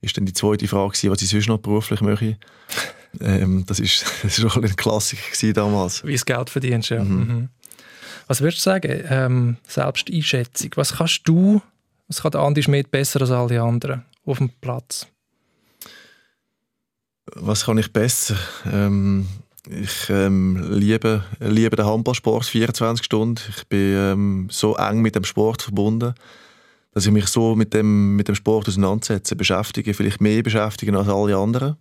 [0.00, 2.36] ist dann die zweite Frage, was ich sonst noch beruflich möchte.
[3.20, 6.04] Ähm, das ist das ist auch ein Klassiker damals.
[6.04, 7.04] Wie das Geld verdienst, ja.
[7.04, 7.16] Mhm.
[7.16, 7.48] Mhm.
[8.26, 11.62] Was würdest du sagen, ähm, Selbsteinschätzung, was kannst du,
[12.08, 15.06] was kann Andi Schmidt besser als alle anderen auf dem Platz?
[17.34, 18.36] Was kann ich besser?
[18.70, 19.26] Ähm,
[19.68, 23.40] ich ähm, liebe, liebe den Handballsport 24 Stunden.
[23.48, 26.14] Ich bin ähm, so eng mit dem Sport verbunden
[26.94, 31.08] dass ich mich so mit dem, mit dem Sport auseinandersetze, beschäftige, vielleicht mehr beschäftige als
[31.08, 31.76] alle anderen.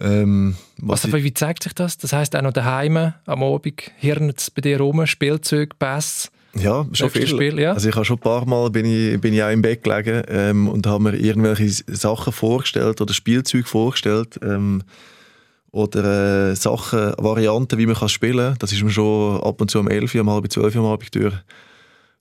[0.00, 1.96] Ähm, was also, wie zeigt sich das?
[1.96, 6.30] Das heißt auch noch daheim am Abend hirnet es bei dir rum, Spielzeug, Pass.
[6.56, 7.26] Ja, schon viel.
[7.26, 7.72] Spiel, ja?
[7.72, 10.22] Also ich habe schon ein paar Mal bin ich, bin ich auch im Bett gelegen
[10.28, 14.82] ähm, und habe mir irgendwelche Sachen vorgestellt oder Spielzeug vorgestellt ähm,
[15.72, 18.58] oder äh, Sachen, Varianten, wie man kann spielen kann.
[18.60, 20.92] Das ist mir schon ab und zu um 11 Uhr, um halb 12 Uhr am
[20.92, 21.34] Abend durch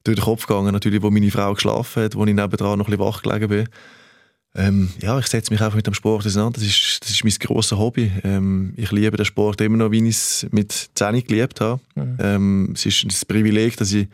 [0.04, 2.92] durch den Kopf gegangen, natürlich, wo meine Frau geschlafen hat, wo ich nebenan noch ein
[2.92, 3.70] bisschen wach gelegen bin.
[4.56, 6.60] Ähm, ja, ich setze mich einfach mit dem Sport auseinander.
[6.60, 8.12] Das ist, das ist mein grosses Hobby.
[8.24, 11.82] Ähm, ich liebe den Sport immer noch, wie ich es mit 10 geliebt habe.
[11.96, 12.18] Mhm.
[12.20, 14.08] Ähm, es ist ein Privileg, dass ich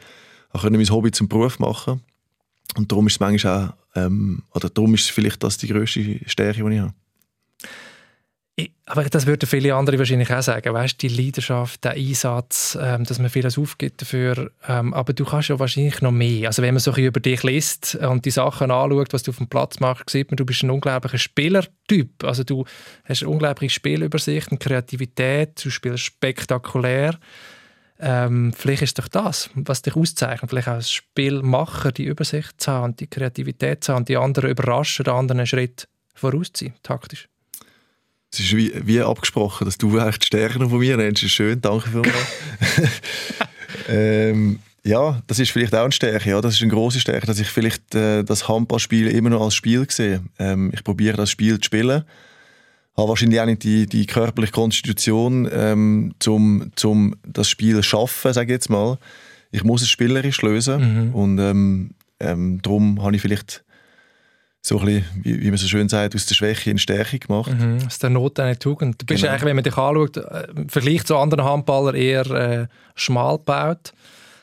[0.52, 2.78] auch mein Hobby zum Beruf machen kann.
[2.78, 6.64] Und darum ist es manchmal auch, ähm, oder darum ist vielleicht das die grösste Stärke,
[6.64, 6.94] die ich habe
[8.86, 13.20] aber das würden viele andere wahrscheinlich auch sagen, weißt die Leidenschaft, der Einsatz, ähm, dass
[13.20, 14.52] man vieles aufgibt dafür.
[14.68, 16.48] Ähm, aber du kannst ja wahrscheinlich noch mehr.
[16.48, 19.38] Also wenn man so ein über dich liest und die Sachen anschaut, was du auf
[19.38, 22.24] dem Platz machst, sieht man, du bist ein unglaublicher Spielertyp.
[22.24, 22.66] Also du
[23.06, 27.16] hast eine unglaubliche Spielübersicht, und Kreativität, du spielst spektakulär.
[28.00, 30.50] Ähm, vielleicht ist doch das, was dich auszeichnet.
[30.50, 35.04] Vielleicht auch als Spielmacher die Übersicht zu haben, die Kreativität zu haben, die anderen überraschen,
[35.04, 37.28] den anderen einen Schritt vorausziehen, taktisch.
[38.32, 41.24] Es ist wie, wie abgesprochen, dass du echt die Stärken von mir nennst.
[41.24, 42.14] Das ist schön, danke vielmals.
[43.90, 46.30] ähm, Ja, das ist vielleicht auch eine Stärke.
[46.30, 49.56] Ja, das ist eine große Stärke, dass ich vielleicht äh, das Handballspiel immer noch als
[49.56, 50.22] Spiel sehe.
[50.38, 52.04] Ähm, ich probiere das Spiel zu spielen.
[52.96, 58.34] Habe wahrscheinlich auch nicht die, die körperliche Konstitution, ähm, zum, zum das Spiel zu schaffen,
[58.34, 58.98] sage ich jetzt mal.
[59.52, 61.16] Ich muss es spielerisch lösen mhm.
[61.16, 63.64] und ähm, ähm, darum habe ich vielleicht
[64.62, 67.52] so ein bisschen, wie, wie man so schön sagt, aus der Schwäche in Stärke gemacht.
[67.52, 69.02] Mhm, aus der Not eine Tugend.
[69.02, 69.32] Du bist genau.
[69.32, 73.94] eigentlich, wenn man dich anschaut, äh, im Vergleich zu anderen Handballern eher äh, schmal gebaut.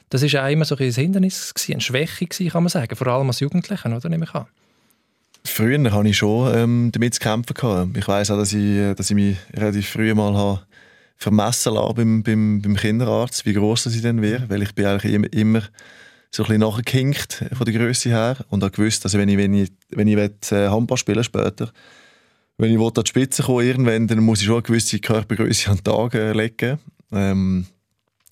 [0.09, 3.07] Das war auch immer so ein Hindernis, gewesen, eine Schwäche, gewesen, kann man sagen, vor
[3.09, 4.09] allem als Jugendlichen, oder?
[4.09, 4.47] Nehme ich an.
[5.45, 7.55] Früher hatte ich schon ähm, damit zu kämpfen.
[7.55, 7.97] Gehabt.
[7.97, 10.61] Ich weiss auch, dass ich, dass ich mich relativ früh mal habe
[11.17, 14.87] vermessen lassen beim, beim, beim Kinderarzt, wie groß das ich dann wäre, weil ich bin
[14.87, 15.62] eigentlich immer, immer
[16.31, 19.55] so ein bisschen nachgehinkt von der Größe her und habe gewusst, dass wenn ich, wenn
[19.55, 21.70] ich, wenn ich will, äh, Handball spielen später,
[22.59, 25.77] wenn ich an die Spitze komme irgendwann, dann muss ich schon eine gewisse Körpergröße an
[25.77, 26.79] den Tag äh, legen.
[27.12, 27.66] Ähm,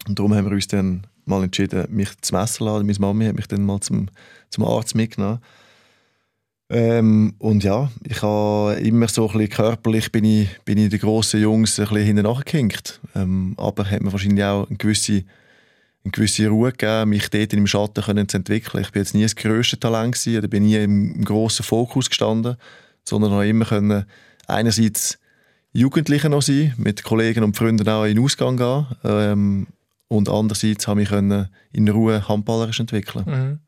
[0.07, 2.86] und darum haben wir uns dann mal entschieden, mich zu messen lassen.
[2.86, 4.09] Meine Mami hat mich dann mal zum,
[4.51, 5.40] zum Arzt mitgenommen.
[6.70, 10.99] Ähm, und ja, ich habe immer so ein bisschen körperlich bin ich, bin ich den
[10.99, 13.01] grossen Jungs ein bisschen hinten nachgehinkt.
[13.14, 15.24] Ähm, aber hat mir wahrscheinlich auch eine gewisse,
[16.05, 18.82] eine gewisse Ruhe gegeben, mich dort im Schatten können zu entwickeln.
[18.82, 22.57] Ich bin jetzt nie das grösste Talent gewesen, oder bin nie im, grossen Fokus gestanden,
[23.05, 24.05] sondern habe immer können
[24.46, 25.18] einerseits
[25.72, 29.66] Jugendliche noch sein, mit Kollegen und Freunden auch in den Ausgang gehen ähm,
[30.09, 33.24] und andererseits habe ich können in Ruhe handballerisch entwickeln.
[33.26, 33.59] Mhm.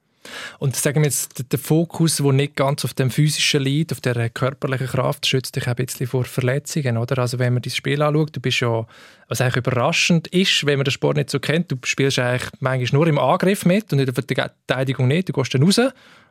[0.59, 4.31] Und sagen wir jetzt, der Fokus, der nicht ganz auf dem physischen liegt, auf der
[4.31, 7.19] körperlichen Kraft, schützt dich ein bisschen vor Verletzungen, oder?
[7.19, 8.87] Also wenn man das Spiel anschaut, du bist ja,
[9.29, 12.99] was eigentlich überraschend ist, wenn man den Sport nicht so kennt, du spielst eigentlich manchmal
[12.99, 15.29] nur im Angriff mit und in der Verteidigung nicht.
[15.29, 15.81] Du gehst dann raus,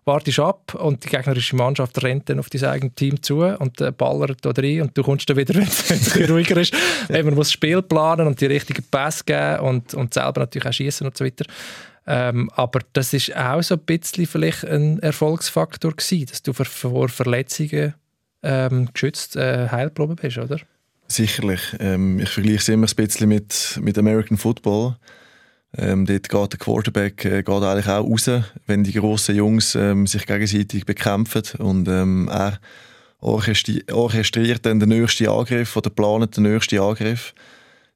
[0.06, 3.92] wartest ab und die gegnerische Mannschaft rennt dann auf dein eigenes Team zu und äh,
[3.92, 6.74] ballert da rein und du kommst dann wieder, wenn es ruhiger ist.
[7.10, 10.74] man muss das Spiel planen und die richtigen Pässe geben und, und selber natürlich auch
[10.74, 11.46] schießen und so weiter.
[12.08, 17.10] Ähm, aber das ist auch so ein bisschen vielleicht ein Erfolgsfaktor gewesen, dass du vor
[17.10, 17.96] Verletzungen
[18.44, 20.60] ähm, geschützt äh, heilproben bist, oder?
[21.08, 21.62] Sicherlich.
[21.80, 24.98] Ähm, ich vergleiche es immer ein bisschen mit, mit American Football.
[25.78, 28.30] Ähm, dort geht der Quarterback äh, geht eigentlich auch raus,
[28.66, 32.60] wenn die grossen Jungs ähm, sich gegenseitig bekämpfen und ähm, er
[33.20, 37.34] orchestriert dann den nächsten Angriff oder plant den nächsten Angriff.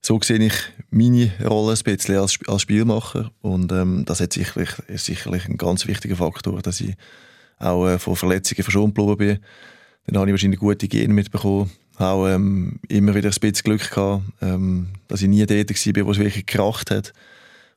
[0.02, 0.54] So sehe ich
[0.92, 5.58] meine Rolle ein bisschen als, als Spielmacher und ähm, das hat sicherlich, ist sicherlich ein
[5.58, 6.96] ganz wichtiger Faktor, dass ich
[7.60, 9.40] auch äh, von Verletzungen verschont geblieben bin.
[10.08, 14.24] Dann habe ich wahrscheinlich gute Gene mitbekommen, auch ähm, immer wieder ein bisschen Glück gehabt,
[14.42, 17.14] ähm, dass ich nie dort war, wo es wirklich gekracht hat.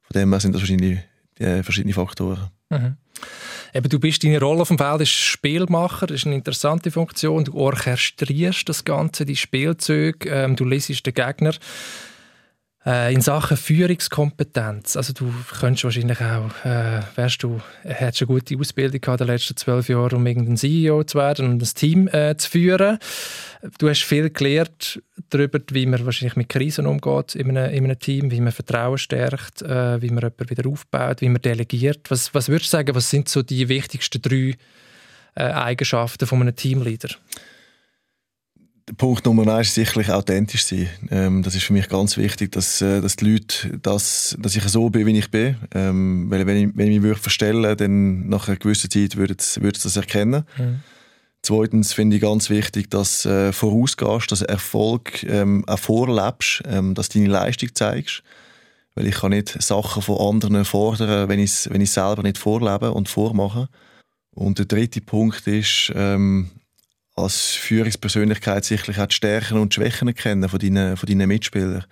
[0.02, 1.00] Von dem her sind das wahrscheinlich
[1.38, 2.50] äh, verschiedene Faktoren.
[2.70, 2.96] Mhm.
[3.74, 7.44] Eben, du bist deine Rolle auf dem Feld ist Spielmacher, das ist eine interessante Funktion.
[7.44, 11.54] Du orchestrierst das Ganze, die Spielzüge, ähm, du lesest den Gegner.
[12.84, 18.58] Äh, in Sachen Führungskompetenz, also du könntest wahrscheinlich auch, äh, wärst du, hättest eine gute
[18.58, 22.08] Ausbildung gehabt in den letzten zwölf Jahren, um irgendein CEO zu werden und das Team
[22.08, 22.98] äh, zu führen.
[23.78, 28.00] Du hast viel gelernt darüber, wie man wahrscheinlich mit Krisen umgeht in einem, in einem
[28.00, 32.10] Team, wie man Vertrauen stärkt, äh, wie man jemanden wieder aufbaut, wie man delegiert.
[32.10, 34.56] Was, was würdest du sagen, was sind so die wichtigsten drei
[35.36, 37.10] äh, Eigenschaften von einem Teamleader?
[38.96, 40.88] Punkt Nummer eins ist sicherlich authentisch sein.
[41.10, 44.62] Ähm, das ist für mich ganz wichtig, dass, äh, dass die Leute, dass, dass ich
[44.64, 45.56] so bin, wie ich bin.
[45.74, 49.34] Ähm, weil wenn ich, wenn ich mich würde verstellen dann nach einer gewissen Zeit würde
[49.38, 50.44] es das erkennen.
[50.58, 50.80] Mhm.
[51.42, 57.08] Zweitens finde ich ganz wichtig, dass äh, vorausgehst, dass Erfolg ähm, auch vorlebst, ähm, dass
[57.08, 58.22] du deine Leistung zeigst.
[58.94, 62.92] Weil ich kann nicht Sachen von anderen fordern, wenn ich es wenn selber nicht vorlebe
[62.92, 63.68] und vormache.
[64.34, 66.50] Und der dritte Punkt ist, ähm,
[67.14, 71.84] als Führungspersönlichkeit sicherlich auch die Stärken und Schwächen kennen von deinen, von deinen Mitspielern.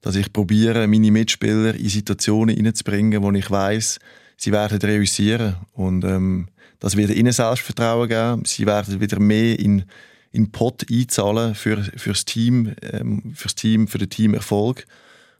[0.00, 3.98] Dass ich probiere, meine Mitspieler in Situationen hineinzubringen, wo ich weiß,
[4.36, 5.56] sie werden reüssieren.
[5.72, 6.48] Und ähm,
[6.78, 8.44] das wird ihnen Selbstvertrauen geben.
[8.44, 9.84] Sie werden wieder mehr in
[10.30, 14.86] in Pot einzahlen für fürs Team, ähm, fürs Team, für den Teamerfolg.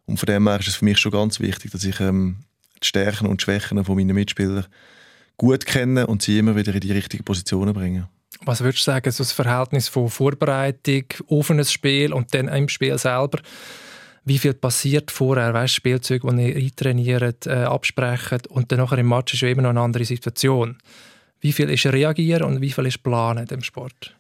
[0.07, 2.39] Und von dem her ist es für mich schon ganz wichtig, dass ich ähm,
[2.83, 4.67] die Stärken und Schwächen von meinen Mitspielern
[5.37, 8.07] gut kenne und sie immer wieder in die richtigen Positionen bringen.
[8.45, 12.69] Was würdest du sagen, so das Verhältnis von Vorbereitung auf ein Spiel und dann im
[12.69, 13.41] Spiel selber?
[14.25, 15.55] Wie viel passiert vorher?
[15.55, 19.71] Weißt Spielzeuge, die ihr eintrainiert, äh, absprechen und dann nachher im Match ist immer noch
[19.71, 20.77] eine andere Situation.
[21.41, 24.15] Wie viel ist reagieren und wie viel ist planen im Sport?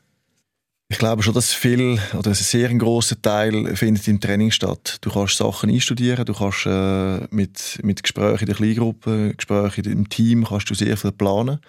[0.90, 4.96] Ich glaube schon, dass viel oder ein sehr großer Teil findet im Training statt.
[5.02, 10.08] Du kannst Sachen einstudieren, du kannst äh, mit, mit Gesprächen in der Kleingruppe, Gesprächen im
[10.08, 11.60] Team, kannst du sehr viel planen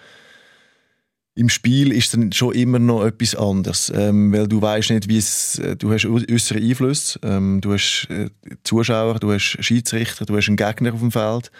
[1.40, 5.16] im Spiel ist dann schon immer noch etwas anderes, ähm, weil du weißt nicht, wie
[5.16, 8.28] es, äh, du hast äußere Einflüsse, ähm, du hast äh,
[8.62, 11.50] Zuschauer, du hast Schiedsrichter, du hast einen Gegner auf dem Feld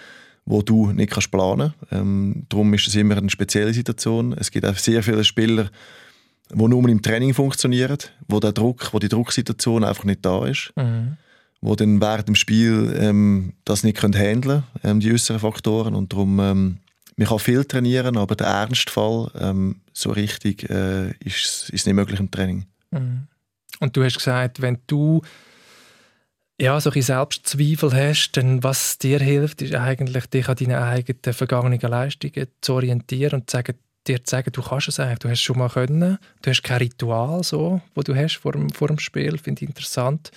[0.47, 1.93] wo du nicht kannst planen kannst.
[1.93, 4.33] Ähm, darum ist es immer eine spezielle Situation.
[4.33, 5.71] Es gibt auch sehr viele Spieler,
[6.53, 10.73] die nur im Training funktionieren, wo der Druck, wo die Drucksituation einfach nicht da ist.
[10.77, 11.19] Mhm.
[11.61, 15.95] Wo dann während dem Spiel ähm, das nicht können handeln ähm, die äußeren Faktoren.
[15.95, 16.79] Und darum, ähm,
[17.17, 22.21] man kann viel trainieren, aber der Ernstfall ähm, so richtig äh, ist, ist nicht möglich
[22.21, 22.67] im Training.
[22.91, 23.27] Mhm.
[23.81, 25.23] Und du hast gesagt, wenn du
[26.61, 31.81] ja, solche Selbstzweifel hast, dann was dir hilft, ist eigentlich, dich an deinen eigenen vergangenen
[31.81, 35.39] Leistungen zu orientieren und zu sagen, dir zu sagen, du kannst es eigentlich, du hast
[35.39, 38.89] es schon mal können, du hast kein Ritual, so, wo du hast vor dem, vor
[38.89, 40.31] dem Spiel, finde ich interessant.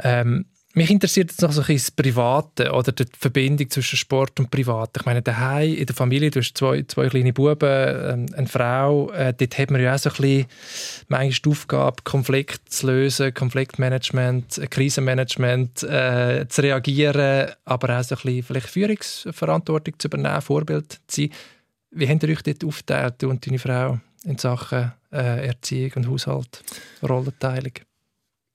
[0.00, 4.40] Ähm, mich interessiert jetzt noch so ein bisschen das Private oder die Verbindung zwischen Sport
[4.40, 4.90] und Privat.
[4.96, 9.10] Ich meine, daheim in der Familie, du hast zwei, zwei kleine Buben, ähm, eine Frau,
[9.10, 10.46] äh, dort hat man ja auch so ein bisschen
[11.08, 18.14] manchmal die Aufgabe, Konflikte zu lösen, Konfliktmanagement, äh, Krisenmanagement, äh, zu reagieren, aber auch so
[18.14, 21.30] ein bisschen vielleicht Führungsverantwortung zu übernehmen, Vorbild zu sein.
[21.90, 26.08] Wie habt ihr euch dort aufgeteilt, du und deine Frau, in Sachen äh, Erziehung und
[26.08, 26.62] Haushalt,
[27.02, 27.74] Rollenteilung?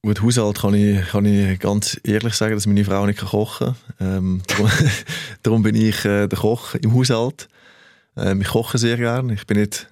[0.08, 4.18] Gut, Haushalt kann ich, kann ich ganz ehrlich sagen, dass meine Frau nicht kochen kann.
[4.18, 4.72] Ähm, darum,
[5.44, 7.50] darum, bin ich äh, der Koch im Haushalt.
[8.16, 9.34] Ähm, ich koche sehr gerne.
[9.34, 9.90] Ich bin nicht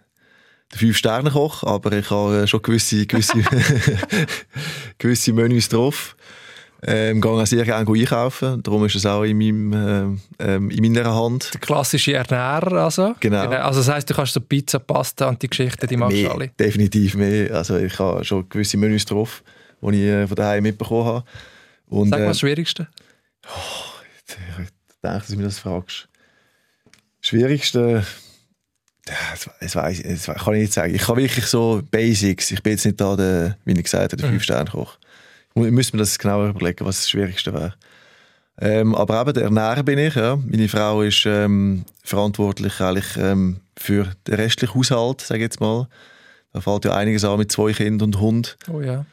[0.71, 3.33] der Fünf-Sterne-Koch, aber ich habe äh, schon gewisse, gewisse,
[4.99, 6.15] gewisse Menüs drauf.
[6.81, 8.63] Ähm, gehe auch sehr gerne einkaufen.
[8.63, 11.53] Darum ist es auch in, meinem, äh, in meiner Hand.
[11.55, 13.15] Der klassische Ernährer also?
[13.19, 13.49] Genau.
[13.49, 16.51] Also das heisst, du kannst so Pizza, Pasta und die Geschichten, die machst du alle?
[16.57, 17.53] Definitiv mehr.
[17.53, 19.43] Also ich habe schon gewisse Menüs drauf
[19.81, 21.25] die ich äh, von daheim mitbekommen habe.
[21.87, 22.87] Und, Sag mal das Schwierigste.
[23.45, 24.71] Oh, ich denke,
[25.01, 26.07] dass du mir das fragst.
[27.21, 28.05] Schwierigste,
[29.05, 30.95] das, das, weiss, das kann ich nicht sagen.
[30.95, 32.51] Ich kann wirklich so Basics.
[32.51, 34.33] Ich bin jetzt nicht da, der, wie ich gesagt habe, der mhm.
[34.33, 34.97] Fünf-Sterne-Koch.
[35.55, 37.75] Ich müsste mir das genauer überlegen, was das Schwierigste wäre.
[38.59, 40.15] Ähm, aber eben der Ernährer bin ich.
[40.15, 40.37] Ja.
[40.37, 45.87] Meine Frau ist ähm, verantwortlich eigentlich, ähm, für den restlichen Haushalt, sage ich jetzt mal.
[46.53, 48.57] Da fällt ja einiges an mit zwei Kindern und Hund.
[48.71, 49.05] Oh ja.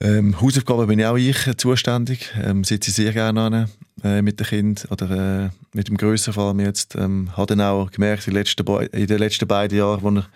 [0.00, 2.32] Ähm, Hausaufgaben bin auch ich äh, zuständig.
[2.40, 3.68] Ähm, sitze sehr gerne an
[4.04, 6.60] äh, mit dem Kind oder äh, mit dem grösseren Fall.
[6.60, 10.10] Jetzt ähm, habe dann auch gemerkt in den letzten, in den letzten beiden Jahren, wo
[10.10, 10.26] er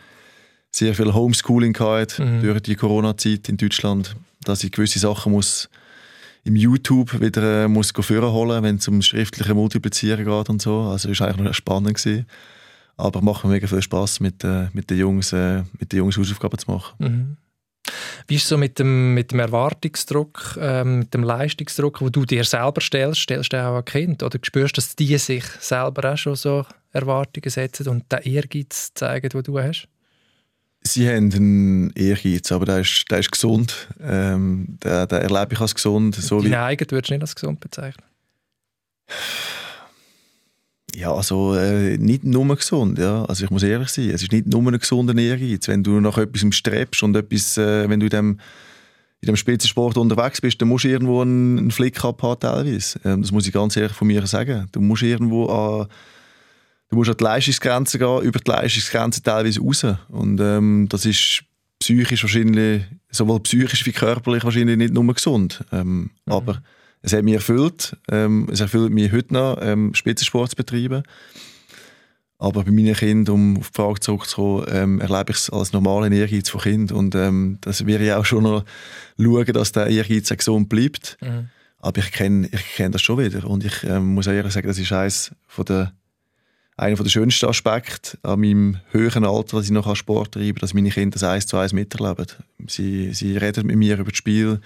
[0.71, 2.43] sehr viel Homeschooling hatte mhm.
[2.43, 5.69] durch die Corona-Zeit in Deutschland, dass ich gewisse Sachen muss
[6.45, 10.81] im YouTube wieder äh, muss holen, wenn es um schriftliche Multiplizieren geht und so.
[10.81, 12.27] Also es war eigentlich noch spannend gewesen.
[12.97, 16.17] Aber macht mir mega viel Spaß mit, äh, mit den Jungs, äh, mit den Jungs
[16.17, 16.95] Hausaufgaben zu machen.
[16.99, 17.37] Mhm.
[18.29, 22.25] Wie ist es so mit dem, mit dem Erwartungsdruck, ähm, mit dem Leistungsdruck, wo du
[22.25, 23.21] dir selber stellst?
[23.21, 24.23] Stellst du auch ein Kind?
[24.23, 28.93] Oder spürst du, dass die sich selber auch schon so Erwartungen setzen und den Ehrgeiz
[28.95, 29.89] zeigen, den du hast?
[30.85, 33.89] Sie haben einen Ehrgeiz, aber der ist, der ist gesund.
[34.01, 36.17] Ähm, den, den erlebe ich als gesund.
[36.17, 38.05] So Deine eigene würdest du nicht als gesund bezeichnen?
[40.95, 43.25] Ja, also äh, nicht nur gesund, ja.
[43.25, 45.69] Also ich muss ehrlich sein, es ist nicht nur ein gesunder Ehrgeiz.
[45.69, 48.41] Wenn du nach etwas strebst und etwas, äh, wenn du in dem,
[49.21, 53.01] in dem Spitzensport unterwegs bist, dann musst du irgendwo einen, einen Flick haben teilweise.
[53.05, 54.69] Ähm, das muss ich ganz ehrlich von mir sagen.
[54.73, 55.87] Du musst irgendwo an,
[56.91, 59.87] du musst an die Leistungsgrenze gehen, über die Leistungsgrenze teilweise raus.
[60.09, 61.45] Und ähm, das ist
[61.79, 65.65] psychisch wahrscheinlich, sowohl psychisch wie körperlich wahrscheinlich nicht nur gesund.
[65.73, 66.33] Ähm, mhm.
[66.33, 66.63] Aber
[67.03, 67.97] es hat mich erfüllt.
[68.11, 71.03] Ähm, es erfüllt mich heute noch, ähm, Spitzensport zu betreiben.
[72.39, 76.13] Aber bei meinen Kindern, um auf die Frage zurückzukommen, ähm, erlebe ich es als normalen
[76.13, 78.65] Ehrgeiz von Kind Und ähm, das wäre ich auch schon noch
[79.17, 81.19] schauen, dass der Ehrgeiz gesund bleibt.
[81.21, 81.51] Mhm.
[81.79, 83.49] Aber ich kenne ich kenn das schon wieder.
[83.49, 85.93] Und ich ähm, muss ehrlich sagen, das ist eines von der,
[86.77, 90.91] einer der schönsten Aspekte an meinem höheren Alter, dass ich noch Sport treibe, dass meine
[90.91, 92.27] Kinder das eins zu eins miterleben.
[92.67, 94.61] Sie, sie reden mit mir über das Spiel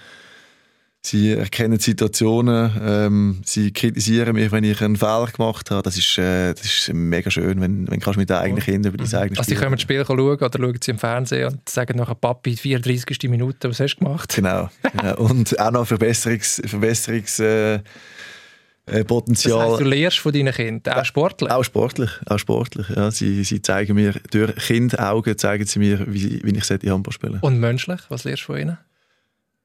[1.07, 5.81] Sie erkennen Situationen, ähm, sie kritisieren mich, wenn ich einen Fehler gemacht habe.
[5.81, 9.01] Das ist, äh, das ist mega schön, wenn, wenn kannst mit den eigenen Kindern über
[9.01, 11.97] dein eigenes Also sie können das Spiel schauen oder schauen sie im Fernsehen und sagen
[11.97, 13.29] nachher, Papi, 34.
[13.29, 14.35] Minute, was hast du gemacht?
[14.35, 14.69] Genau.
[14.81, 15.15] genau.
[15.17, 16.61] und auch noch Verbesserungs...
[16.65, 17.79] Verbesserungs äh,
[19.05, 19.59] Potenzial.
[19.59, 21.51] Das heißt, du lernst von deinen Kindern, auch sportlich?
[21.51, 22.87] Auch sportlich, auch sportlich.
[22.89, 23.11] Ja.
[23.11, 27.59] Sie, sie zeigen mir, durch Kindaugen zeigen sie mir, wie, wie ich Handball spielen Und
[27.59, 28.77] menschlich, was lernst du von ihnen?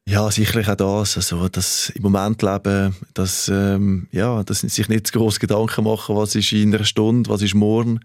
[0.09, 1.16] Ja, sicherlich auch das.
[1.16, 6.16] Also, das im Moment leben, dass, ähm, ja, dass sich nicht zu groß Gedanken machen,
[6.16, 8.00] was ist in einer Stunde, was ist morgen.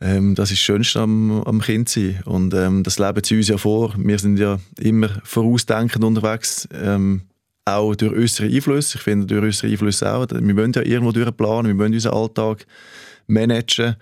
[0.00, 2.20] Ähm, das ist das Schönste am, am Kind sein.
[2.24, 3.94] Und ähm, das leben sie uns ja vor.
[3.96, 6.68] Wir sind ja immer vorausdenkend unterwegs.
[6.72, 7.22] Ähm,
[7.64, 8.98] auch durch unsere Einflüsse.
[8.98, 10.26] Ich finde, durch unsere Einflüsse auch.
[10.28, 12.66] Wir müssen ja irgendwo durchplanen, wir müssen unseren Alltag
[13.28, 13.94] managen.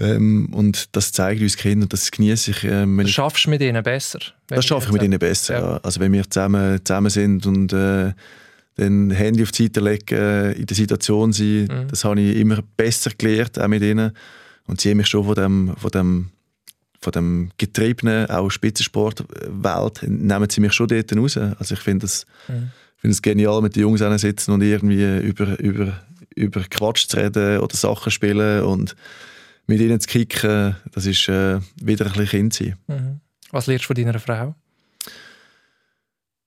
[0.00, 2.64] Ähm, und das zeigt uns Kinder und das genieße ich.
[2.64, 4.20] Ähm, das schaffst du mit ihnen besser?
[4.46, 5.60] Das schaffe ich mit ihnen besser, ja.
[5.60, 5.80] ja.
[5.82, 8.12] Also wenn wir zusammen, zusammen sind und äh,
[8.76, 11.88] Dann Handy auf die Seite legen, in der Situation sein, mhm.
[11.88, 14.12] das habe ich immer besser gelernt, auch mit ihnen.
[14.66, 16.30] Und sie haben mich schon von dem, von dem,
[17.00, 21.36] von dem getriebenen, auch Spitzensportwelt, nehmen sie mich schon dort raus.
[21.36, 22.70] Also ich finde es mhm.
[23.00, 26.00] Find genial, mit den Jungs sitzen und irgendwie über, über,
[26.34, 28.96] über Quatsch zu reden oder Sachen spielen und
[29.68, 32.76] mit ihnen zu kicken, das ist äh, wieder ein bisschen Kind sein.
[32.88, 33.20] Mhm.
[33.50, 34.54] Was lernst du von deiner Frau?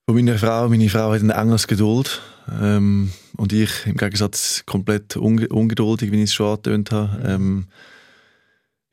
[0.05, 2.19] Von meiner Frau, meine Frau hat eine Engelsgeduld
[2.59, 7.17] ähm, und ich im Gegensatz komplett unge ungeduldig, wie ich es schon angetönt habe.
[7.19, 7.26] Mhm.
[7.26, 7.67] Ähm,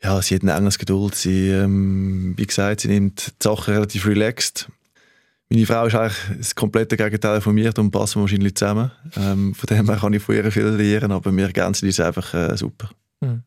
[0.03, 1.15] ja, sie hat eine Engelsgeduld.
[1.15, 4.69] Sie, ähm, wie gesagt, sie nimmt die Sachen relativ relaxed.
[5.51, 8.91] Meine Frau ist eigentlich das komplette Gegenteil von mir, darum passen wir wahrscheinlich zusammen.
[9.17, 12.35] Ähm, von dem her kann ich von ihr viel lernen, aber wir ergänzen uns einfach
[12.35, 12.91] äh, super.
[13.21, 13.43] Mhm.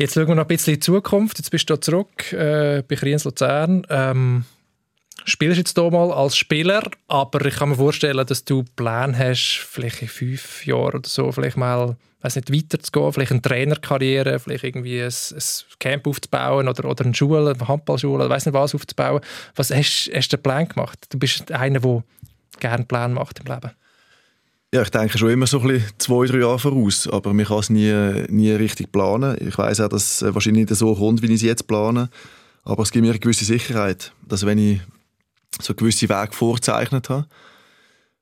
[0.00, 1.36] Jetzt schauen wir noch ein bisschen in die Zukunft.
[1.36, 3.86] Jetzt bist du zurück äh, bei Kriens Luzern.
[3.90, 4.46] Ähm,
[5.26, 9.58] spielst jetzt hier mal als Spieler, aber ich kann mir vorstellen, dass du Pläne hast,
[9.58, 14.64] vielleicht in fünf Jahren oder so, vielleicht mal weiß nicht, weiterzugehen, vielleicht eine Trainerkarriere, vielleicht
[14.64, 15.42] irgendwie ein, ein
[15.78, 19.20] Camp aufzubauen oder, oder eine Schule, eine Handballschule, weiß nicht was aufzubauen.
[19.54, 20.98] Was hast, hast du einen Plan gemacht?
[21.10, 22.04] Du bist einer, der
[22.58, 23.72] gerne Plan macht im Leben.
[24.72, 27.58] Ja, ich denke schon immer so ein bisschen zwei, drei Jahre voraus, aber man kann
[27.58, 27.92] es nie,
[28.28, 29.36] nie richtig planen.
[29.40, 32.08] Ich weiß auch, dass es wahrscheinlich nicht so kommt, wie ich es jetzt plane,
[32.62, 34.80] aber es gibt mir eine gewisse Sicherheit, dass wenn ich
[35.60, 37.26] so gewisse Wege vorzeichnet habe,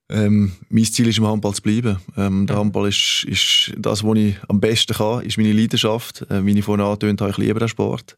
[0.08, 1.98] ähm, mein Ziel ist, im Handball zu bleiben.
[2.16, 6.22] Ähm, der Handball ist, ist das, was ich am besten kann, ist meine Leidenschaft.
[6.30, 8.16] Äh, wie ich vorhin angetönt habe, ich liebe den Sport.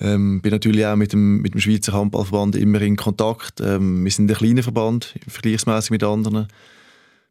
[0.00, 3.60] Ähm, bin natürlich auch mit dem, mit dem Schweizer Handballverband immer in Kontakt.
[3.60, 6.48] Ähm, wir sind ein kleiner Verband, vergleichsmäßig mit anderen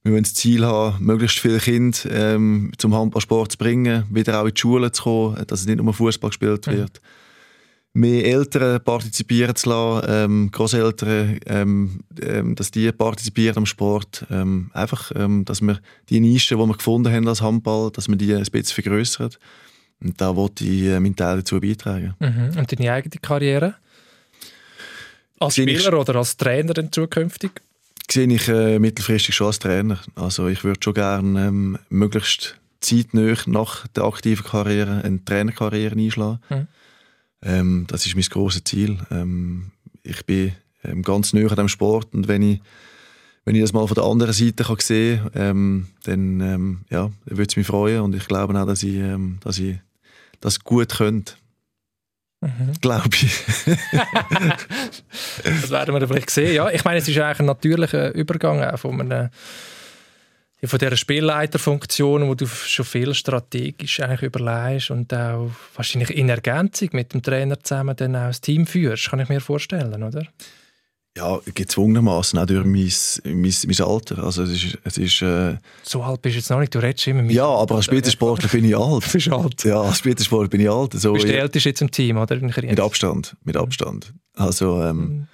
[0.03, 4.45] wir wollen das Ziel haben, möglichst viele Kinder ähm, zum Handballsport zu bringen, wieder auch
[4.45, 7.01] in die Schule zu kommen, dass es nicht nur Fußball gespielt wird.
[7.01, 8.01] Mhm.
[8.01, 14.25] Mehr Eltern partizipieren zu lassen, ähm, Großeltern, ähm, ähm, dass die partizipieren am Sport.
[14.29, 15.79] Ähm, einfach, ähm, dass wir
[16.09, 19.29] die Nische, die wir gefunden haben als Handball, dass wir die ein bisschen vergrößern.
[20.01, 22.15] Und da wollte ich äh, meinen Teil dazu beitragen.
[22.19, 22.57] Mhm.
[22.57, 23.75] Und deine eigene Karriere?
[25.39, 27.61] Als Spieler oder als Trainer denn zukünftig?
[28.13, 29.99] Sehe ich äh, mittelfristig schon als Trainer.
[30.15, 36.39] Also ich würde schon gerne ähm, möglichst zeitnah nach der aktiven Karriere eine Trainerkarriere einschlagen.
[36.49, 36.67] Mhm.
[37.41, 38.99] Ähm, das ist mein grosses Ziel.
[39.09, 39.71] Ähm,
[40.03, 40.53] ich bin
[40.83, 42.61] ähm, ganz nah an dem Sport und wenn ich,
[43.45, 47.11] wenn ich das mal von der anderen Seite kann sehen kann, ähm, dann ähm, ja,
[47.25, 49.77] würde es mich freuen und ich glaube auch, dass ich, ähm, dass ich
[50.39, 51.33] das gut könnte.
[52.43, 52.73] Mhm.
[52.81, 53.41] Glaube ich.
[55.43, 56.53] das werden wir vielleicht sehen.
[56.53, 59.31] Ja, ich meine, es ist eigentlich ein natürlicher Übergang von einer
[60.65, 66.89] von dieser Spielleiterfunktion, wo du schon viel strategisch eigentlich überlegst und auch wahrscheinlich in Ergänzung
[66.93, 70.25] mit dem Trainer zusammen dann auch das Team führst, kann ich mir vorstellen, oder?
[71.15, 72.91] Ja, gezwungenermaßen auch durch mein,
[73.35, 74.23] mein, mein Alter.
[74.23, 77.05] Also es ist, es ist, äh so alt bist du jetzt noch nicht, du redest
[77.05, 77.35] immer mit...
[77.35, 79.03] Ja, aber als Spitzensportler bin ich alt.
[79.13, 79.63] Bist alt.
[79.63, 80.93] Ja, als Spitzensportler bin ich alt.
[80.93, 82.35] So, bist du der Älteste jetzt im Team, oder?
[82.37, 84.11] Mit Abstand, mit Abstand.
[84.33, 85.27] Also ähm, mhm.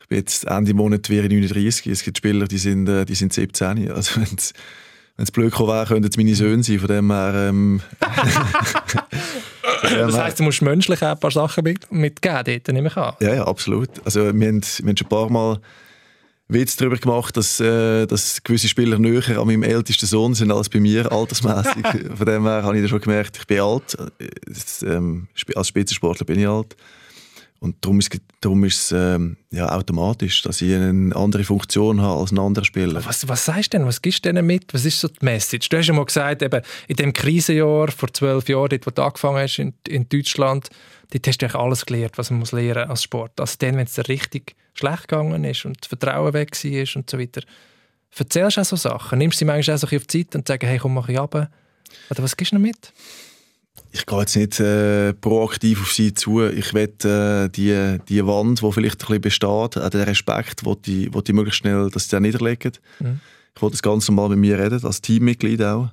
[0.00, 3.32] ich bin jetzt Ende Monat wäre 39, es gibt Spieler, die sind, äh, die sind
[3.32, 3.88] 17.
[3.92, 4.20] Also
[5.20, 7.48] wenn es blöd wäre, könnten es meine Söhne sein, von dem her...
[7.50, 7.82] Ähm,
[9.82, 13.12] das heisst, du musst menschlich auch ein paar Sachen mit, mitgeben, dort, nehme ich an.
[13.20, 13.90] Ja, ja, absolut.
[14.06, 15.60] Also, wir, haben, wir haben schon ein paar Mal
[16.48, 20.70] Witz darüber gemacht, dass, äh, dass gewisse Spieler näher an meinem ältesten Sohn sind als
[20.70, 21.84] bei mir, altersmäßig.
[22.16, 23.98] Von dem her habe ich schon gemerkt, ich bin alt.
[24.46, 26.76] Das, ähm, als Spitzensportler bin ich alt.
[27.60, 32.32] Und darum ist, darum es ähm, ja, automatisch, dass ich eine andere Funktion habe als
[32.32, 33.04] ein anderer Spieler.
[33.04, 33.86] Was, was sagst du denn?
[33.86, 34.72] Was gibst du denen mit?
[34.72, 35.68] Was ist so die Message?
[35.68, 39.02] Du hast ja mal gesagt, eben in dem Krisenjahr vor zwölf Jahren, dort, wo du
[39.02, 40.70] angefangen hast in, in Deutschland,
[41.10, 43.38] dort hast du eigentlich alles gelernt, was man muss lernen als Sport.
[43.38, 47.10] Also dann, wenn es dir richtig schlecht gegangen ist und das Vertrauen weg war und
[47.10, 47.42] so weiter.
[48.16, 49.18] Erzählst du auch so Sachen?
[49.18, 51.18] Nimmst du sie manchmal auch so auf die Zeit und sagst, hey, komm, mach ich
[51.18, 51.34] ab?
[51.34, 52.90] Oder was gibst du noch mit?
[53.92, 56.42] Ich gehe jetzt nicht äh, proaktiv auf sie zu.
[56.42, 60.74] Ich will äh, die, die Wand, die vielleicht ein bisschen besteht, auch den Respekt, wo
[60.74, 62.72] die, wo die möglichst schnell dass sie niederlegen.
[63.00, 63.20] Mhm.
[63.54, 65.88] Ich wollte das Ganze mal mit mir reden, als Teammitglied auch.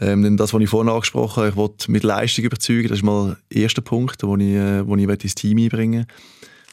[0.00, 3.04] Ähm, denn das, was ich vorhin angesprochen habe, ich wollte mit Leistung überzeugen, das ist
[3.04, 6.14] mal der erste Punkt, den ich, äh, wo ich ins Team einbringen will.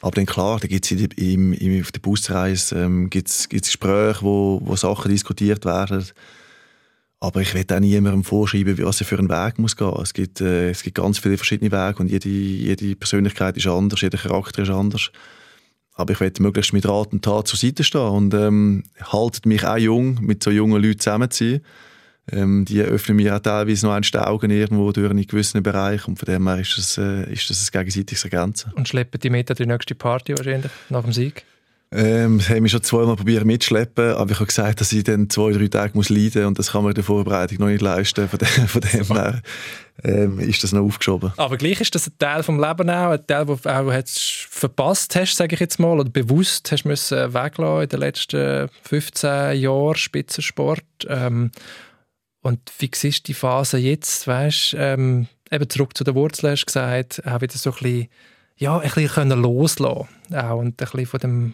[0.01, 4.75] Aber dann klar, da gibt es auf der Busreise ähm, gibt's, gibt's Gespräche, wo, wo
[4.75, 6.05] Sachen diskutiert werden
[7.23, 9.93] aber ich will auch niemandem vorschreiben, was er für einen Weg muss gehen.
[10.01, 14.01] Es gibt, äh, es gibt ganz viele verschiedene Wege und jede, jede Persönlichkeit ist anders,
[14.01, 15.09] jeder Charakter ist anders.
[15.93, 19.65] Aber ich will möglichst mit Rat und Tat zur Seite stehen und ähm, haltet mich
[19.65, 21.61] auch jung, mit so jungen Leuten zusammenziehen.
[22.29, 26.19] Ähm, die öffnen mir auch teilweise noch die Augen irgendwo durch einen gewissen Bereich und
[26.19, 28.73] von dem her ist das, äh, ist das ein gegenseitiges Ergänzen.
[28.73, 31.45] Und schleppen die mit an die nächste Party wahrscheinlich, nach dem Sieg?
[31.95, 35.29] Ähm, das haben wir schon zweimal probiert mitzuschleppen, aber ich habe gesagt, dass ich dann
[35.29, 37.81] zwei, drei Tage muss leiden muss und das kann man in der Vorbereitung noch nicht
[37.81, 38.27] leisten.
[38.27, 39.41] Von dem, von dem her
[40.03, 41.33] ähm, ist das noch aufgeschoben.
[41.37, 45.15] Aber gleich ist das ein Teil vom Leben auch, ein Teil, den du auch verpasst
[45.15, 49.95] hast, sage ich jetzt mal, oder bewusst hast müssen weglassen in den letzten 15 Jahren
[49.95, 50.83] Spitzensport.
[51.07, 51.51] Ähm,
[52.41, 56.63] und wie siehst du die Phase jetzt, weißt, ähm, eben zurück zu den Wurzeln hast
[56.63, 58.07] du gesagt, auch wieder so ein bisschen,
[58.57, 61.53] ja, ein bisschen loslassen auch und ein bisschen von dem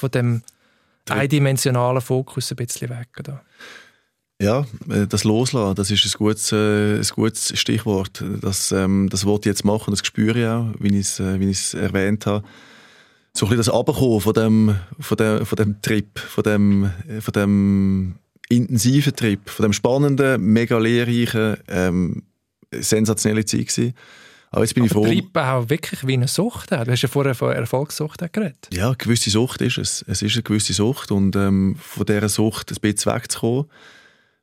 [0.00, 0.42] von dem
[1.08, 3.08] eindimensionalen Fokus ein bisschen weg.
[3.18, 3.42] Oder?
[4.40, 8.24] Ja, äh, das Loslassen, das ist ein gutes, äh, ein gutes Stichwort.
[8.40, 11.38] Das, ähm, das wollte ich jetzt machen, das spüre ich auch, wie ich es, äh,
[11.38, 12.44] wie ich es erwähnt habe.
[13.34, 16.90] So ein bisschen das Abkommen von dem, von dem, von dem Trip, von dem,
[17.20, 18.14] von dem
[18.48, 22.22] intensiven Trip, von dem spannenden, mega lehrreichen, ähm,
[22.72, 23.94] sensationelle Zeit gewesen.
[24.50, 25.40] Aber jetzt bin Aber ich froh.
[25.40, 26.72] auch wirklich wie eine Sucht.
[26.72, 28.68] Du hast ja vorher von Erfolgssucht geredet.
[28.72, 30.04] Ja, eine gewisse Sucht ist es.
[30.08, 33.66] Es ist eine gewisse Sucht und ähm, von dieser Sucht ein bisschen wegzukommen.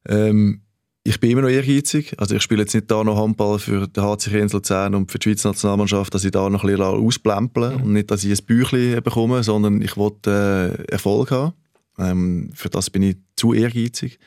[0.07, 0.61] Ähm,
[1.03, 2.15] ich bin immer noch ehrgeizig.
[2.17, 5.19] Also ich spiele jetzt nicht da noch Handball für den HC Kriens Luzern und für
[5.19, 7.83] die Schweizer Nationalmannschaft, dass ich da noch ein bisschen ausplempeln mhm.
[7.83, 11.53] und nicht, dass ich ein Büchlein bekomme, sondern ich wollte äh, Erfolg haben.
[11.97, 14.19] Ähm, für das bin ich zu ehrgeizig.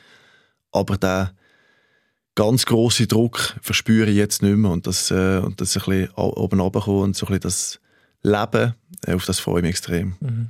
[0.72, 1.35] Aber der
[2.35, 6.11] ganz große Druck verspüre ich jetzt nicht mehr und das, äh, und das ein bisschen
[6.14, 7.81] oben runterkommen und so ein bisschen das
[8.22, 8.74] Leben,
[9.07, 10.16] äh, auf das freue ich mich extrem.
[10.20, 10.49] Mhm.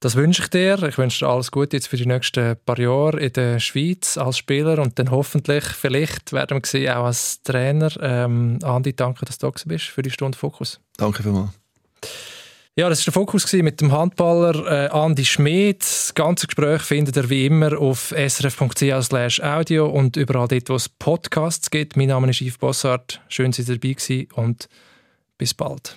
[0.00, 0.82] Das wünsche ich dir.
[0.82, 4.36] Ich wünsche dir alles Gute jetzt für die nächsten paar Jahre in der Schweiz als
[4.36, 7.90] Spieler und dann hoffentlich, vielleicht werden wir sehen, auch als Trainer.
[8.02, 10.78] Ähm, Andi, danke, dass du da bist für die Stunde Fokus.
[10.98, 11.52] Danke vielmals.
[12.76, 15.80] Ja, das war der Fokus mit dem Handballer äh, Andi Schmid.
[15.82, 20.88] Das ganze Gespräch findet ihr wie immer auf srf.ch audio und überall dort, wo es
[20.88, 21.96] Podcasts gibt.
[21.96, 23.20] Mein Name ist Yves Bossart.
[23.28, 24.68] Schön, dass ihr dabei gewesen und
[25.38, 25.96] bis bald.